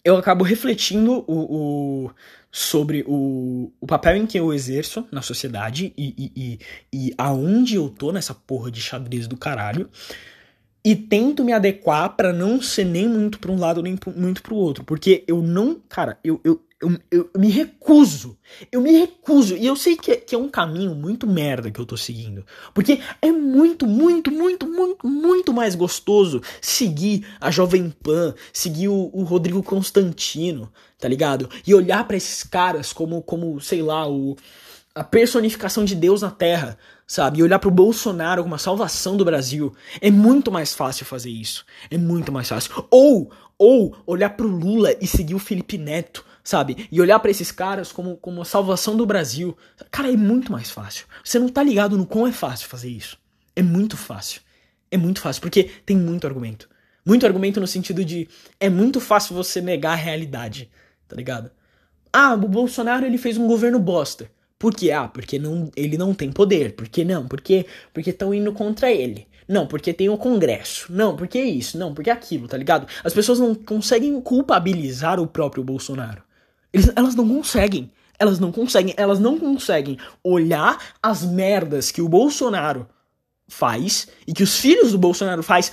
eu 0.04 0.16
acabo 0.16 0.44
refletindo 0.44 1.24
o, 1.26 2.06
o 2.06 2.10
sobre 2.50 3.04
o, 3.06 3.70
o 3.80 3.86
papel 3.86 4.16
em 4.16 4.26
que 4.26 4.38
eu 4.38 4.52
exerço 4.52 5.06
na 5.12 5.22
sociedade 5.22 5.92
e, 5.96 6.14
e, 6.18 6.32
e, 6.36 6.58
e 6.92 7.14
aonde 7.16 7.76
eu 7.76 7.88
tô 7.88 8.10
nessa 8.10 8.34
porra 8.34 8.70
de 8.70 8.80
xadrez 8.80 9.28
do 9.28 9.36
caralho 9.36 9.88
e 10.84 10.96
tento 10.96 11.44
me 11.44 11.52
adequar 11.52 12.16
para 12.16 12.32
não 12.32 12.60
ser 12.60 12.84
nem 12.84 13.06
muito 13.06 13.38
para 13.38 13.52
um 13.52 13.58
lado 13.58 13.82
nem 13.82 13.98
muito 14.16 14.42
para 14.42 14.54
o 14.54 14.56
outro, 14.56 14.82
porque 14.82 15.22
eu 15.28 15.42
não, 15.42 15.80
cara, 15.88 16.18
eu, 16.24 16.40
eu, 16.42 16.60
eu, 16.80 16.98
eu, 17.10 17.30
me 17.36 17.50
recuso, 17.50 18.38
eu 18.72 18.80
me 18.80 18.92
recuso, 18.92 19.54
e 19.54 19.66
eu 19.66 19.76
sei 19.76 19.96
que 19.96 20.12
é, 20.12 20.16
que 20.16 20.34
é 20.34 20.38
um 20.38 20.48
caminho 20.48 20.94
muito 20.94 21.26
merda 21.26 21.70
que 21.70 21.78
eu 21.78 21.84
tô 21.84 21.96
seguindo, 21.96 22.44
porque 22.72 23.00
é 23.20 23.30
muito, 23.30 23.86
muito, 23.86 24.30
muito, 24.30 24.66
muito, 24.66 25.06
muito 25.06 25.52
mais 25.52 25.74
gostoso 25.74 26.40
seguir 26.60 27.26
a 27.38 27.50
Jovem 27.50 27.90
Pan, 27.90 28.34
seguir 28.52 28.88
o, 28.88 29.10
o 29.12 29.24
Rodrigo 29.24 29.62
Constantino, 29.62 30.72
tá 30.98 31.06
ligado? 31.06 31.50
E 31.66 31.74
olhar 31.74 32.06
para 32.06 32.16
esses 32.16 32.42
caras 32.42 32.92
como, 32.92 33.20
como, 33.22 33.60
sei 33.60 33.82
lá, 33.82 34.08
o 34.08 34.36
a 34.92 35.04
personificação 35.04 35.84
de 35.84 35.94
Deus 35.94 36.22
na 36.22 36.30
Terra, 36.30 36.76
sabe? 37.06 37.38
E 37.38 37.42
olhar 37.42 37.58
pro 37.58 37.70
Bolsonaro 37.70 38.42
como 38.42 38.54
a 38.54 38.58
salvação 38.58 39.16
do 39.16 39.24
Brasil. 39.24 39.72
É 40.00 40.10
muito 40.10 40.50
mais 40.50 40.74
fácil 40.74 41.06
fazer 41.06 41.30
isso. 41.30 41.64
É 41.90 41.96
muito 41.96 42.32
mais 42.32 42.48
fácil. 42.48 42.84
Ou, 42.90 43.30
ou 43.56 43.96
olhar 44.04 44.30
pro 44.30 44.48
Lula 44.48 44.94
e 45.00 45.06
seguir 45.06 45.34
o 45.34 45.38
Felipe 45.38 45.78
Neto, 45.78 46.24
sabe? 46.50 46.88
E 46.90 47.00
olhar 47.00 47.20
para 47.20 47.30
esses 47.30 47.52
caras 47.52 47.92
como, 47.92 48.16
como 48.16 48.42
a 48.42 48.44
salvação 48.44 48.96
do 48.96 49.06
Brasil. 49.06 49.56
Cara, 49.88 50.12
é 50.12 50.16
muito 50.16 50.50
mais 50.50 50.68
fácil. 50.68 51.06
Você 51.24 51.38
não 51.38 51.48
tá 51.48 51.62
ligado 51.62 51.96
no 51.96 52.04
quão 52.04 52.26
é 52.26 52.32
fácil 52.32 52.68
fazer 52.68 52.88
isso. 52.88 53.16
É 53.54 53.62
muito 53.62 53.96
fácil. 53.96 54.40
É 54.90 54.96
muito 54.96 55.20
fácil, 55.20 55.40
porque 55.40 55.70
tem 55.86 55.96
muito 55.96 56.26
argumento. 56.26 56.68
Muito 57.06 57.24
argumento 57.24 57.60
no 57.60 57.68
sentido 57.68 58.04
de 58.04 58.28
é 58.58 58.68
muito 58.68 59.00
fácil 59.00 59.32
você 59.36 59.60
negar 59.60 59.92
a 59.92 59.94
realidade, 59.94 60.68
tá 61.06 61.14
ligado? 61.14 61.52
Ah, 62.12 62.34
o 62.34 62.48
Bolsonaro 62.48 63.06
ele 63.06 63.16
fez 63.16 63.38
um 63.38 63.46
governo 63.46 63.78
bosta. 63.78 64.28
Por 64.58 64.74
quê? 64.74 64.90
Ah, 64.90 65.06
porque 65.06 65.38
não, 65.38 65.70
ele 65.76 65.96
não 65.96 66.12
tem 66.12 66.32
poder. 66.32 66.74
Por 66.74 66.88
que 66.88 67.04
não? 67.04 67.28
Porque 67.28 67.64
porque 67.94 68.10
estão 68.10 68.34
indo 68.34 68.52
contra 68.52 68.90
ele. 68.90 69.28
Não, 69.46 69.68
porque 69.68 69.92
tem 69.92 70.08
o 70.08 70.18
Congresso. 70.18 70.92
Não, 70.92 71.14
porque 71.16 71.40
isso. 71.40 71.78
Não, 71.78 71.94
porque 71.94 72.10
aquilo, 72.10 72.48
tá 72.48 72.56
ligado? 72.56 72.88
As 73.04 73.14
pessoas 73.14 73.38
não 73.38 73.54
conseguem 73.54 74.20
culpabilizar 74.20 75.20
o 75.20 75.28
próprio 75.28 75.62
Bolsonaro. 75.62 76.22
Eles, 76.72 76.90
elas 76.94 77.14
não 77.14 77.28
conseguem. 77.28 77.90
Elas 78.18 78.38
não 78.38 78.52
conseguem. 78.52 78.94
Elas 78.96 79.18
não 79.18 79.38
conseguem 79.38 79.98
olhar 80.22 80.78
as 81.02 81.22
merdas 81.22 81.90
que 81.90 82.02
o 82.02 82.08
Bolsonaro 82.08 82.86
faz 83.48 84.08
e 84.26 84.32
que 84.32 84.42
os 84.42 84.58
filhos 84.58 84.92
do 84.92 84.98
Bolsonaro 84.98 85.42
faz 85.42 85.72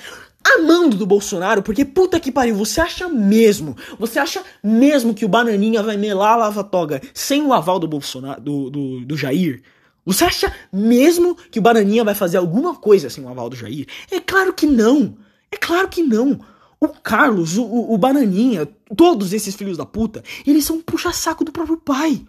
amando 0.56 0.96
do 0.96 1.06
Bolsonaro, 1.06 1.62
porque 1.62 1.84
puta 1.84 2.20
que 2.20 2.32
pariu, 2.32 2.56
você 2.56 2.80
acha 2.80 3.10
mesmo, 3.10 3.76
você 4.00 4.18
acha 4.18 4.42
mesmo 4.64 5.14
que 5.14 5.26
o 5.26 5.28
Bananinha 5.30 5.84
vai 5.84 5.98
melar 5.98 6.34
a 6.34 6.38
lava-toga 6.38 7.02
sem 7.14 7.42
o 7.42 7.54
aval 7.54 7.80
do 7.80 7.88
Bolsonaro, 7.88 8.42
do, 8.42 8.70
do, 8.70 9.06
do 9.06 9.18
Jair? 9.18 9.62
Você 10.06 10.24
acha 10.24 10.54
mesmo 10.72 11.36
que 11.36 11.60
o 11.60 11.62
Bananinha 11.62 12.04
vai 12.04 12.16
fazer 12.16 12.38
alguma 12.38 12.76
coisa 12.76 13.10
sem 13.10 13.24
o 13.24 13.28
aval 13.28 13.50
do 13.50 13.58
Jair? 13.58 13.86
É 14.10 14.22
claro 14.22 14.54
que 14.54 14.66
não. 14.66 15.18
É 15.52 15.58
claro 15.58 15.90
que 15.90 16.02
não. 16.02 16.40
O 16.80 16.88
Carlos, 16.88 17.58
o, 17.58 17.66
o 17.66 17.98
Bananinha, 17.98 18.68
todos 18.96 19.34
esses 19.34 19.56
filhos 19.56 19.78
da 19.78 19.86
puta, 19.86 20.24
eles 20.46 20.64
são 20.64 20.82
puxa-saco 20.82 21.44
do 21.44 21.52
próprio 21.52 21.78
pai. 21.78 22.26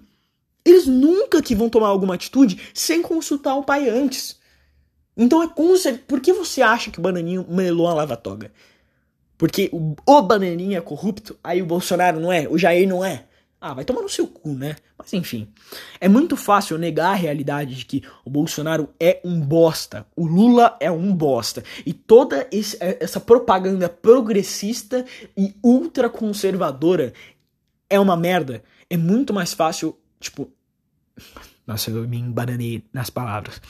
Eles 0.64 0.86
nunca 0.86 1.42
que 1.42 1.54
vão 1.54 1.68
tomar 1.68 1.88
alguma 1.88 2.14
atitude 2.14 2.58
sem 2.74 3.02
consultar 3.02 3.54
o 3.54 3.64
pai 3.64 3.88
antes. 3.88 4.38
Então 5.16 5.42
é 5.42 5.48
com 5.48 5.76
certeza. 5.76 6.04
Por 6.06 6.20
que 6.20 6.32
você 6.32 6.62
acha 6.62 6.90
que 6.90 6.98
o 6.98 7.02
Bananinho 7.02 7.46
melou 7.48 7.88
a 7.88 7.94
lava-toga? 7.94 8.52
Porque 9.36 9.68
o, 9.72 9.94
o 10.06 10.22
Bananinha 10.22 10.78
é 10.78 10.80
corrupto, 10.80 11.38
aí 11.42 11.62
o 11.62 11.66
Bolsonaro 11.66 12.18
não 12.18 12.32
é, 12.32 12.48
o 12.48 12.58
Jair 12.58 12.88
não 12.88 13.04
é. 13.04 13.24
Ah, 13.60 13.74
vai 13.74 13.84
tomar 13.84 14.02
no 14.02 14.08
seu 14.08 14.26
cu, 14.26 14.50
né? 14.50 14.76
Mas 14.96 15.12
enfim. 15.12 15.48
É 16.00 16.08
muito 16.08 16.36
fácil 16.36 16.78
negar 16.78 17.10
a 17.10 17.14
realidade 17.14 17.74
de 17.74 17.84
que 17.84 18.02
o 18.24 18.30
Bolsonaro 18.30 18.88
é 19.00 19.20
um 19.24 19.40
bosta, 19.40 20.06
o 20.14 20.26
Lula 20.26 20.76
é 20.78 20.90
um 20.90 21.12
bosta. 21.12 21.64
E 21.84 21.92
toda 21.92 22.46
esse, 22.52 22.76
é, 22.80 22.98
essa 23.00 23.18
propaganda 23.18 23.88
progressista 23.88 25.04
e 25.36 25.54
ultraconservadora 25.62 27.12
é 27.90 27.98
uma 27.98 28.16
merda. 28.16 28.62
É 28.88 28.96
muito 28.96 29.34
mais 29.34 29.52
fácil, 29.52 29.98
tipo. 30.20 30.52
Nossa, 31.66 31.90
eu 31.90 32.08
me 32.08 32.16
embananei 32.16 32.84
nas 32.92 33.10
palavras. 33.10 33.60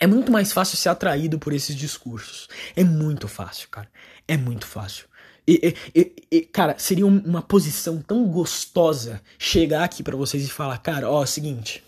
É 0.00 0.06
muito 0.06 0.32
mais 0.32 0.52
fácil 0.52 0.76
ser 0.76 0.88
atraído 0.88 1.38
por 1.38 1.52
esses 1.52 1.74
discursos. 1.74 2.48
É 2.74 2.82
muito 2.82 3.28
fácil, 3.28 3.68
cara. 3.68 3.88
É 4.26 4.36
muito 4.36 4.66
fácil. 4.66 5.06
E, 5.46 5.74
e, 5.94 6.12
e, 6.30 6.40
cara, 6.40 6.76
seria 6.78 7.06
uma 7.06 7.42
posição 7.42 8.00
tão 8.00 8.26
gostosa 8.26 9.20
chegar 9.38 9.84
aqui 9.84 10.02
para 10.02 10.16
vocês 10.16 10.44
e 10.44 10.50
falar, 10.50 10.78
cara, 10.78 11.10
ó, 11.10 11.20
é 11.20 11.24
o 11.24 11.26
seguinte, 11.26 11.84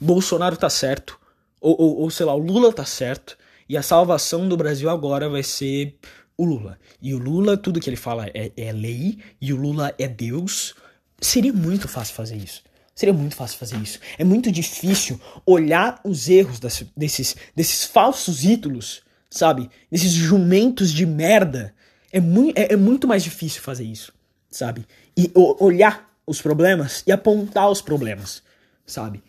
Bolsonaro 0.00 0.56
tá 0.56 0.70
certo, 0.70 1.20
ou, 1.60 1.78
ou, 1.78 1.98
ou, 2.00 2.10
sei 2.10 2.24
lá, 2.24 2.34
o 2.34 2.38
Lula 2.38 2.72
tá 2.72 2.86
certo, 2.86 3.36
e 3.68 3.76
a 3.76 3.82
salvação 3.82 4.48
do 4.48 4.56
Brasil 4.56 4.88
agora 4.88 5.28
vai 5.28 5.42
ser 5.42 5.94
o 6.36 6.44
Lula. 6.44 6.78
E 7.02 7.14
o 7.14 7.18
Lula, 7.18 7.56
tudo 7.56 7.80
que 7.80 7.90
ele 7.90 7.96
fala 7.96 8.26
é, 8.32 8.50
é 8.56 8.72
lei, 8.72 9.18
e 9.40 9.52
o 9.52 9.56
Lula 9.56 9.94
é 9.98 10.08
Deus. 10.08 10.74
Seria 11.20 11.52
muito 11.52 11.86
fácil 11.86 12.14
fazer 12.14 12.36
isso. 12.36 12.62
Seria 12.94 13.12
muito 13.12 13.36
fácil 13.36 13.58
fazer 13.58 13.76
isso. 13.76 14.00
É 14.18 14.24
muito 14.24 14.50
difícil 14.50 15.20
olhar 15.46 16.00
os 16.02 16.28
erros 16.28 16.58
das, 16.58 16.82
desses, 16.96 17.36
desses 17.54 17.84
falsos 17.84 18.42
ídolos, 18.42 19.02
sabe? 19.30 19.70
Desses 19.90 20.12
jumentos 20.12 20.90
de 20.90 21.04
merda. 21.04 21.74
É, 22.12 22.20
mu 22.20 22.52
é, 22.54 22.72
é 22.72 22.76
muito 22.76 23.06
mais 23.06 23.22
difícil 23.22 23.62
fazer 23.62 23.84
isso, 23.84 24.12
sabe? 24.50 24.86
E 25.16 25.30
olhar 25.34 26.10
os 26.26 26.40
problemas 26.40 27.02
e 27.06 27.12
apontar 27.12 27.70
os 27.70 27.80
problemas, 27.80 28.42
sabe? 28.86 29.22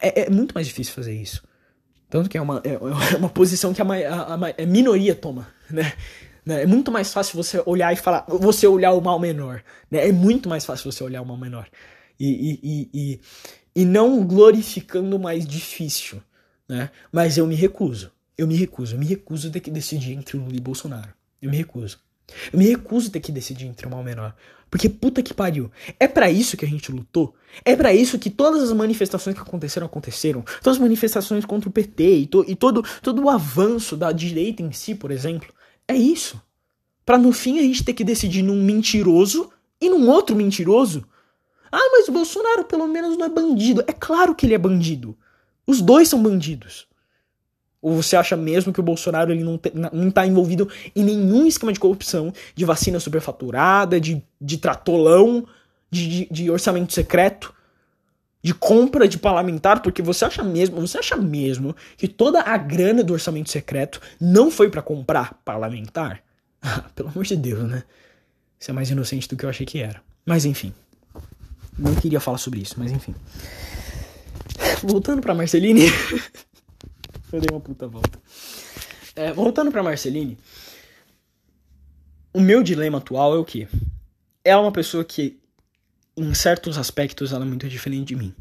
É, 0.00 0.22
é, 0.22 0.30
muito 0.30 0.54
mais 0.54 0.66
difícil 0.66 0.94
fazer 0.94 1.14
isso. 1.14 1.42
Tanto 2.08 2.28
que 2.28 2.38
é 2.38 2.40
uma, 2.40 2.60
é, 2.64 2.74
é 2.74 3.16
uma 3.16 3.28
posição 3.28 3.72
que 3.72 3.82
a, 3.82 3.84
a, 3.84 4.34
a, 4.34 4.66
minoria 4.66 5.14
toma, 5.14 5.48
né? 5.70 5.92
né? 6.44 6.62
É 6.62 6.66
muito 6.66 6.90
mais 6.90 7.12
fácil 7.12 7.36
você 7.36 7.62
olhar 7.66 7.92
e 7.92 7.96
falar, 7.96 8.24
você 8.28 8.66
olhar 8.66 8.92
o 8.92 9.00
mal 9.00 9.18
menor, 9.18 9.62
né? 9.90 10.08
É 10.08 10.12
muito 10.12 10.48
mais 10.48 10.64
fácil 10.64 10.90
você 10.90 11.02
olhar 11.04 11.22
o 11.22 11.26
mal 11.26 11.36
menor 11.36 11.68
e, 12.18 12.58
e, 12.62 12.90
e, 12.92 13.20
e 13.74 13.84
não 13.84 14.24
glorificando 14.26 15.16
o 15.16 15.20
mais 15.20 15.46
difícil, 15.46 16.20
né? 16.68 16.90
Mas 17.12 17.38
eu 17.38 17.46
me 17.46 17.54
recuso. 17.54 18.12
Eu 18.36 18.46
me 18.46 18.56
recuso. 18.56 18.94
Eu 18.94 18.98
me 18.98 19.06
recuso 19.06 19.50
que 19.50 19.70
decidir 19.70 20.12
entre 20.12 20.36
Lula 20.36 20.56
e 20.56 20.60
Bolsonaro. 20.60 21.19
Eu 21.40 21.50
me 21.50 21.56
recuso. 21.56 21.98
Eu 22.52 22.58
me 22.58 22.66
recuso 22.66 23.10
ter 23.10 23.20
que 23.20 23.32
decidir 23.32 23.66
entre 23.66 23.86
o 23.86 23.90
mal 23.90 24.02
menor. 24.02 24.34
Porque 24.70 24.88
puta 24.88 25.22
que 25.22 25.34
pariu. 25.34 25.70
É 25.98 26.06
para 26.06 26.30
isso 26.30 26.56
que 26.56 26.64
a 26.64 26.68
gente 26.68 26.92
lutou. 26.92 27.34
É 27.64 27.74
para 27.74 27.92
isso 27.92 28.18
que 28.18 28.30
todas 28.30 28.62
as 28.62 28.72
manifestações 28.72 29.34
que 29.34 29.42
aconteceram 29.42 29.86
aconteceram. 29.86 30.42
Todas 30.62 30.76
as 30.76 30.82
manifestações 30.82 31.44
contra 31.44 31.68
o 31.68 31.72
PT 31.72 32.18
e, 32.18 32.26
to, 32.26 32.44
e 32.46 32.54
todo, 32.54 32.84
todo 33.02 33.24
o 33.24 33.28
avanço 33.28 33.96
da 33.96 34.12
direita 34.12 34.62
em 34.62 34.70
si, 34.70 34.94
por 34.94 35.10
exemplo. 35.10 35.52
É 35.88 35.94
isso. 35.94 36.40
Para 37.04 37.18
no 37.18 37.32
fim 37.32 37.58
a 37.58 37.62
gente 37.62 37.84
ter 37.84 37.94
que 37.94 38.04
decidir 38.04 38.42
num 38.42 38.62
mentiroso 38.62 39.50
e 39.80 39.90
num 39.90 40.08
outro 40.08 40.36
mentiroso 40.36 41.04
ah, 41.72 41.88
mas 41.92 42.08
o 42.08 42.12
Bolsonaro 42.12 42.64
pelo 42.64 42.88
menos 42.88 43.16
não 43.16 43.26
é 43.26 43.28
bandido. 43.28 43.84
É 43.86 43.92
claro 43.92 44.34
que 44.34 44.44
ele 44.44 44.54
é 44.54 44.58
bandido. 44.58 45.16
Os 45.66 45.80
dois 45.80 46.08
são 46.08 46.20
bandidos. 46.20 46.88
Ou 47.82 48.02
você 48.02 48.14
acha 48.14 48.36
mesmo 48.36 48.72
que 48.72 48.80
o 48.80 48.82
Bolsonaro 48.82 49.32
ele 49.32 49.42
não, 49.42 49.56
te, 49.56 49.72
não 49.74 50.10
tá 50.10 50.26
envolvido 50.26 50.68
em 50.94 51.02
nenhum 51.02 51.46
esquema 51.46 51.72
de 51.72 51.80
corrupção, 51.80 52.32
de 52.54 52.64
vacina 52.64 53.00
superfaturada, 53.00 53.98
de, 53.98 54.22
de 54.40 54.58
tratolão, 54.58 55.46
de, 55.90 56.08
de, 56.08 56.28
de 56.30 56.50
orçamento 56.50 56.92
secreto, 56.92 57.54
de 58.42 58.52
compra 58.52 59.08
de 59.08 59.18
parlamentar? 59.18 59.80
Porque 59.80 60.02
você 60.02 60.26
acha 60.26 60.42
mesmo, 60.42 60.80
você 60.80 60.98
acha 60.98 61.16
mesmo 61.16 61.74
que 61.96 62.06
toda 62.06 62.42
a 62.42 62.56
grana 62.58 63.02
do 63.02 63.14
orçamento 63.14 63.50
secreto 63.50 64.00
não 64.20 64.50
foi 64.50 64.68
para 64.68 64.82
comprar 64.82 65.40
parlamentar? 65.44 66.22
Pelo 66.94 67.08
amor 67.08 67.24
de 67.24 67.36
Deus, 67.36 67.68
né? 67.68 67.82
Isso 68.58 68.70
é 68.70 68.74
mais 68.74 68.90
inocente 68.90 69.26
do 69.26 69.36
que 69.36 69.44
eu 69.44 69.48
achei 69.48 69.64
que 69.64 69.78
era. 69.78 70.02
Mas 70.26 70.44
enfim. 70.44 70.74
Não 71.78 71.94
queria 71.94 72.20
falar 72.20 72.36
sobre 72.36 72.60
isso, 72.60 72.74
mas 72.76 72.92
enfim. 72.92 73.14
Voltando 74.84 75.22
pra 75.22 75.34
Marceline. 75.34 75.86
eu 77.32 77.40
dei 77.40 77.50
uma 77.50 77.60
puta 77.60 77.86
volta. 77.86 78.18
É, 79.14 79.32
voltando 79.32 79.70
pra 79.70 79.82
Marceline. 79.82 80.38
O 82.32 82.40
meu 82.40 82.62
dilema 82.62 82.98
atual 82.98 83.34
é 83.34 83.38
o 83.38 83.44
que? 83.44 83.66
Ela 84.44 84.62
é 84.62 84.64
uma 84.64 84.72
pessoa 84.72 85.04
que, 85.04 85.40
em 86.16 86.32
certos 86.32 86.78
aspectos, 86.78 87.32
ela 87.32 87.44
é 87.44 87.48
muito 87.48 87.68
diferente 87.68 88.08
de 88.08 88.16
mim. 88.16 88.34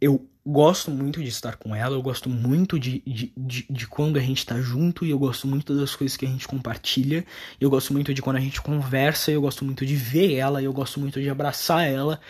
Eu 0.00 0.26
gosto 0.44 0.90
muito 0.90 1.22
de 1.22 1.28
estar 1.28 1.56
com 1.56 1.74
ela, 1.74 1.94
eu 1.94 2.02
gosto 2.02 2.28
muito 2.28 2.78
de, 2.78 3.00
de, 3.06 3.32
de, 3.36 3.66
de, 3.70 3.86
quando 3.86 4.16
a 4.16 4.20
gente 4.20 4.44
tá 4.44 4.60
junto, 4.60 5.06
e 5.06 5.10
eu 5.10 5.18
gosto 5.18 5.46
muito 5.46 5.74
das 5.74 5.94
coisas 5.94 6.16
que 6.16 6.26
a 6.26 6.28
gente 6.28 6.48
compartilha, 6.48 7.24
eu 7.60 7.70
gosto 7.70 7.92
muito 7.92 8.12
de 8.12 8.20
quando 8.20 8.36
a 8.36 8.40
gente 8.40 8.60
conversa, 8.60 9.30
eu 9.30 9.40
gosto 9.40 9.64
muito 9.64 9.86
de 9.86 9.94
ver 9.94 10.34
ela, 10.34 10.60
eu 10.60 10.72
gosto 10.72 10.98
muito 10.98 11.20
de 11.20 11.30
abraçar 11.30 11.86
ela, 11.88 12.20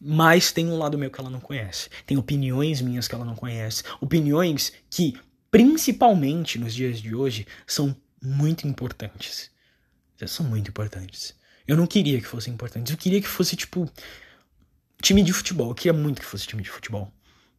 mas 0.00 0.52
tem 0.52 0.66
um 0.66 0.76
lado 0.76 0.98
meu 0.98 1.10
que 1.10 1.20
ela 1.20 1.30
não 1.30 1.40
conhece. 1.40 1.88
Tem 2.04 2.16
opiniões 2.16 2.80
minhas 2.80 3.08
que 3.08 3.14
ela 3.14 3.24
não 3.24 3.34
conhece. 3.34 3.82
Opiniões 4.00 4.72
que, 4.90 5.18
principalmente 5.50 6.58
nos 6.58 6.74
dias 6.74 7.00
de 7.00 7.14
hoje, 7.14 7.46
são 7.66 7.96
muito 8.22 8.66
importantes. 8.66 9.50
São 10.26 10.46
muito 10.46 10.68
importantes. 10.68 11.34
Eu 11.66 11.76
não 11.76 11.86
queria 11.86 12.20
que 12.20 12.26
fossem 12.26 12.52
importantes. 12.52 12.92
Eu 12.92 12.98
queria 12.98 13.20
que 13.20 13.28
fosse, 13.28 13.56
tipo, 13.56 13.90
time 15.02 15.22
de 15.22 15.32
futebol. 15.32 15.70
Eu 15.70 15.74
queria 15.74 15.92
muito 15.92 16.20
que 16.20 16.26
fosse 16.26 16.46
time 16.46 16.62
de 16.62 16.70
futebol. 16.70 17.10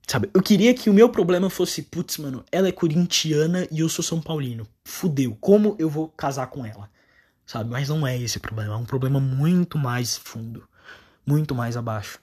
Sabe? 0.08 0.30
Eu 0.34 0.42
queria 0.42 0.74
que 0.74 0.90
o 0.90 0.94
meu 0.94 1.10
problema 1.10 1.50
fosse, 1.50 1.82
putz, 1.82 2.18
mano, 2.18 2.46
ela 2.52 2.70
é 2.70 2.72
corintiana 2.72 3.68
e 3.70 3.80
eu 3.80 3.90
sou 3.90 4.04
São 4.04 4.22
Paulino. 4.22 4.66
Fudeu. 4.86 5.36
Como 5.42 5.76
eu 5.78 5.90
vou 5.90 6.08
casar 6.10 6.48
com 6.48 6.66
ela? 6.66 6.90
Sabe? 7.46 7.70
Mas 7.70 7.90
não 7.90 8.08
é 8.08 8.18
esse 8.18 8.38
o 8.38 8.42
problema. 8.42 8.74
É 8.74 8.78
um 8.78 8.86
problema 8.86 9.20
muito 9.20 9.78
mais 9.78 10.16
fundo. 10.16 10.68
Muito 11.26 11.54
mais 11.54 11.76
abaixo 11.76 12.20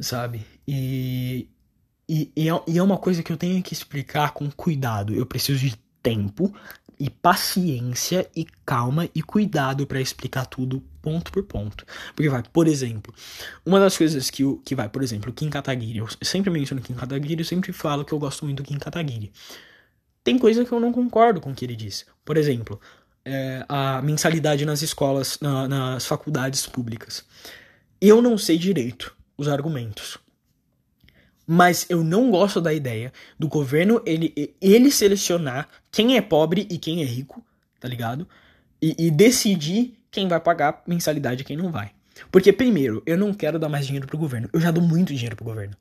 sabe? 0.00 0.44
E, 0.66 1.48
e, 2.08 2.32
é, 2.36 2.62
e 2.66 2.78
é 2.78 2.82
uma 2.82 2.98
coisa 2.98 3.22
que 3.22 3.32
eu 3.32 3.36
tenho 3.36 3.62
que 3.62 3.72
explicar 3.72 4.32
com 4.32 4.50
cuidado. 4.50 5.14
Eu 5.14 5.26
preciso 5.26 5.58
de 5.58 5.76
tempo 6.02 6.54
e 6.98 7.08
paciência 7.08 8.28
e 8.34 8.44
calma 8.66 9.08
e 9.14 9.22
cuidado 9.22 9.86
para 9.86 10.00
explicar 10.00 10.46
tudo 10.46 10.82
ponto 11.00 11.30
por 11.30 11.44
ponto. 11.44 11.86
Porque 12.14 12.28
vai, 12.28 12.42
por 12.42 12.66
exemplo, 12.66 13.14
uma 13.64 13.78
das 13.78 13.96
coisas 13.96 14.30
que, 14.30 14.44
o, 14.44 14.56
que 14.58 14.74
vai, 14.74 14.88
por 14.88 15.02
exemplo, 15.02 15.32
Kim 15.32 15.48
Kataguiri, 15.48 15.98
eu 15.98 16.08
sempre 16.22 16.50
menciono 16.50 16.82
Kim 16.82 16.94
Kataguiri, 16.94 17.40
eu 17.40 17.44
sempre 17.44 17.72
falo 17.72 18.04
que 18.04 18.12
eu 18.12 18.18
gosto 18.18 18.44
muito 18.44 18.62
do 18.62 18.66
Kim 18.66 18.78
Kataguiri. 18.78 19.32
Tem 20.24 20.38
coisa 20.38 20.64
que 20.64 20.72
eu 20.72 20.80
não 20.80 20.92
concordo 20.92 21.40
com 21.40 21.52
o 21.52 21.54
que 21.54 21.64
ele 21.64 21.76
disse. 21.76 22.04
Por 22.24 22.36
exemplo, 22.36 22.80
é, 23.24 23.64
a 23.68 24.02
mensalidade 24.02 24.64
nas 24.66 24.82
escolas, 24.82 25.38
na, 25.40 25.68
nas 25.68 26.04
faculdades 26.04 26.66
públicas. 26.66 27.24
Eu 28.00 28.20
não 28.20 28.36
sei 28.36 28.58
direito 28.58 29.16
os 29.38 29.48
argumentos. 29.48 30.18
Mas 31.46 31.86
eu 31.88 32.04
não 32.04 32.30
gosto 32.30 32.60
da 32.60 32.74
ideia 32.74 33.10
do 33.38 33.48
governo 33.48 34.02
ele, 34.04 34.54
ele 34.60 34.90
selecionar 34.90 35.66
quem 35.90 36.16
é 36.16 36.20
pobre 36.20 36.66
e 36.68 36.76
quem 36.76 37.00
é 37.00 37.04
rico, 37.06 37.42
tá 37.80 37.88
ligado? 37.88 38.28
E, 38.82 38.94
e 38.98 39.10
decidir 39.10 39.98
quem 40.10 40.28
vai 40.28 40.40
pagar 40.40 40.82
mensalidade 40.86 41.40
e 41.40 41.44
quem 41.44 41.56
não 41.56 41.70
vai. 41.70 41.92
Porque, 42.30 42.52
primeiro, 42.52 43.02
eu 43.06 43.16
não 43.16 43.32
quero 43.32 43.58
dar 43.58 43.68
mais 43.68 43.86
dinheiro 43.86 44.06
pro 44.06 44.18
governo. 44.18 44.50
Eu 44.52 44.60
já 44.60 44.70
dou 44.70 44.82
muito 44.82 45.14
dinheiro 45.14 45.36
pro 45.36 45.44
governo. 45.44 45.74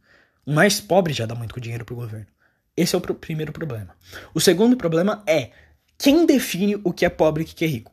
O 0.46 0.54
mais 0.54 0.80
pobre 0.80 1.14
já 1.14 1.26
dá 1.26 1.36
muito 1.36 1.60
dinheiro 1.60 1.84
pro 1.84 1.96
governo. 1.96 2.28
Esse 2.76 2.96
é 2.96 2.98
o 2.98 3.02
primeiro 3.02 3.52
problema. 3.52 3.96
O 4.34 4.40
segundo 4.40 4.78
problema 4.78 5.24
é 5.26 5.52
quem 5.98 6.26
define 6.26 6.80
o 6.84 6.94
que 6.94 7.06
é 7.06 7.10
pobre 7.10 7.44
e 7.44 7.46
o 7.46 7.50
que 7.50 7.66
é 7.66 7.68
rico. 7.68 7.92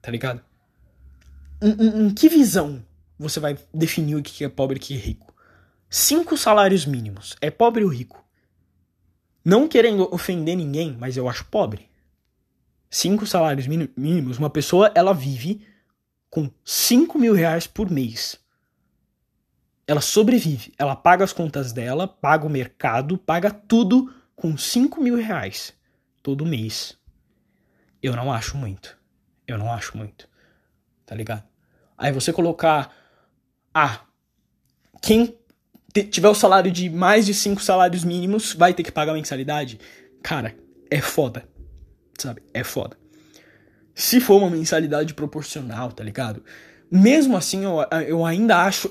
Tá 0.00 0.10
ligado? 0.10 0.40
Em, 1.60 1.72
em, 1.72 2.06
em 2.06 2.14
que 2.14 2.28
visão 2.28 2.82
você 3.18 3.40
vai 3.40 3.58
definir 3.72 4.16
o 4.16 4.22
que 4.22 4.44
é 4.44 4.48
pobre 4.48 4.76
e 4.76 4.80
o 4.80 4.82
que 4.82 4.94
é 4.94 4.98
rico? 4.98 5.34
Cinco 5.88 6.36
salários 6.36 6.86
mínimos. 6.86 7.36
É 7.40 7.50
pobre 7.50 7.84
ou 7.84 7.90
rico? 7.90 8.24
Não 9.44 9.68
querendo 9.68 10.12
ofender 10.12 10.56
ninguém, 10.56 10.96
mas 10.98 11.16
eu 11.16 11.28
acho 11.28 11.44
pobre. 11.46 11.88
Cinco 12.90 13.26
salários 13.26 13.66
mínimos, 13.66 14.38
uma 14.38 14.48
pessoa 14.48 14.90
ela 14.94 15.12
vive 15.12 15.66
com 16.30 16.50
cinco 16.64 17.18
mil 17.18 17.34
reais 17.34 17.66
por 17.66 17.90
mês. 17.90 18.40
Ela 19.86 20.00
sobrevive, 20.00 20.72
ela 20.78 20.96
paga 20.96 21.24
as 21.24 21.32
contas 21.32 21.72
dela, 21.72 22.08
paga 22.08 22.46
o 22.46 22.50
mercado, 22.50 23.18
paga 23.18 23.50
tudo 23.50 24.12
com 24.34 24.56
cinco 24.56 25.00
mil 25.00 25.16
reais 25.16 25.74
todo 26.22 26.46
mês. 26.46 26.96
Eu 28.02 28.16
não 28.16 28.32
acho 28.32 28.56
muito. 28.56 28.98
Eu 29.46 29.58
não 29.58 29.72
acho 29.72 29.96
muito. 29.96 30.28
Tá 31.04 31.14
ligado? 31.14 31.44
Aí 31.96 32.12
você 32.12 32.32
colocar. 32.32 32.94
Ah, 33.74 34.00
quem 35.02 35.36
tiver 36.10 36.28
o 36.28 36.34
salário 36.34 36.70
de 36.70 36.88
mais 36.88 37.26
de 37.26 37.34
cinco 37.34 37.62
salários 37.62 38.04
mínimos 38.04 38.54
vai 38.54 38.72
ter 38.72 38.82
que 38.82 38.92
pagar 38.92 39.12
mensalidade. 39.12 39.78
Cara, 40.22 40.56
é 40.90 41.00
foda. 41.00 41.46
Sabe? 42.18 42.42
É 42.54 42.62
foda. 42.64 42.96
Se 43.94 44.20
for 44.20 44.38
uma 44.38 44.50
mensalidade 44.50 45.14
proporcional, 45.14 45.92
tá 45.92 46.02
ligado? 46.02 46.42
Mesmo 46.90 47.36
assim, 47.36 47.64
eu, 47.64 47.78
eu 48.06 48.24
ainda 48.24 48.62
acho. 48.64 48.88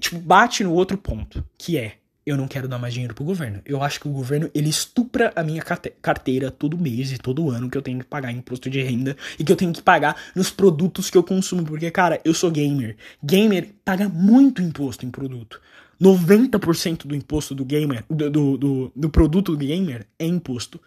Tipo, 0.00 0.18
bate 0.18 0.64
no 0.64 0.72
outro 0.72 0.98
ponto, 0.98 1.44
que 1.56 1.78
é. 1.78 1.94
Eu 2.26 2.36
não 2.36 2.48
quero 2.48 2.66
dar 2.66 2.78
mais 2.78 2.94
dinheiro 2.94 3.14
pro 3.14 3.24
governo. 3.24 3.60
Eu 3.66 3.82
acho 3.82 4.00
que 4.00 4.08
o 4.08 4.10
governo, 4.10 4.50
ele 4.54 4.70
estupra 4.70 5.30
a 5.36 5.42
minha 5.42 5.62
carteira 6.00 6.50
todo 6.50 6.78
mês 6.78 7.12
e 7.12 7.18
todo 7.18 7.50
ano 7.50 7.68
que 7.68 7.76
eu 7.76 7.82
tenho 7.82 7.98
que 7.98 8.06
pagar 8.06 8.32
imposto 8.32 8.70
de 8.70 8.82
renda 8.82 9.14
e 9.38 9.44
que 9.44 9.52
eu 9.52 9.56
tenho 9.56 9.72
que 9.72 9.82
pagar 9.82 10.16
nos 10.34 10.50
produtos 10.50 11.10
que 11.10 11.18
eu 11.18 11.22
consumo. 11.22 11.64
Porque, 11.64 11.90
cara, 11.90 12.20
eu 12.24 12.32
sou 12.32 12.50
gamer. 12.50 12.96
Gamer 13.22 13.68
paga 13.84 14.08
muito 14.08 14.62
imposto 14.62 15.04
em 15.04 15.10
produto. 15.10 15.60
90% 16.00 17.06
do 17.06 17.14
imposto 17.14 17.54
do 17.54 17.64
gamer, 17.64 18.04
do, 18.08 18.30
do, 18.30 18.56
do, 18.56 18.92
do 18.94 19.10
produto 19.10 19.52
do 19.52 19.58
gamer 19.58 20.06
é 20.18 20.26
imposto, 20.26 20.80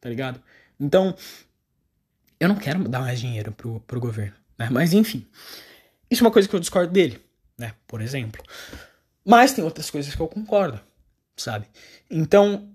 tá 0.00 0.08
ligado? 0.08 0.40
Então, 0.78 1.14
eu 2.38 2.48
não 2.48 2.56
quero 2.56 2.88
dar 2.88 3.00
mais 3.00 3.20
dinheiro 3.20 3.52
pro, 3.52 3.80
pro 3.80 4.00
governo, 4.00 4.34
né? 4.58 4.68
Mas 4.70 4.92
enfim. 4.92 5.26
Isso 6.10 6.22
é 6.22 6.26
uma 6.26 6.32
coisa 6.32 6.48
que 6.48 6.54
eu 6.54 6.60
discordo 6.60 6.92
dele, 6.92 7.20
né? 7.58 7.72
Por 7.86 8.00
exemplo. 8.00 8.42
Mas 9.24 9.52
tem 9.52 9.64
outras 9.64 9.90
coisas 9.90 10.14
que 10.14 10.20
eu 10.20 10.28
concordo, 10.28 10.80
sabe? 11.36 11.66
Então 12.10 12.68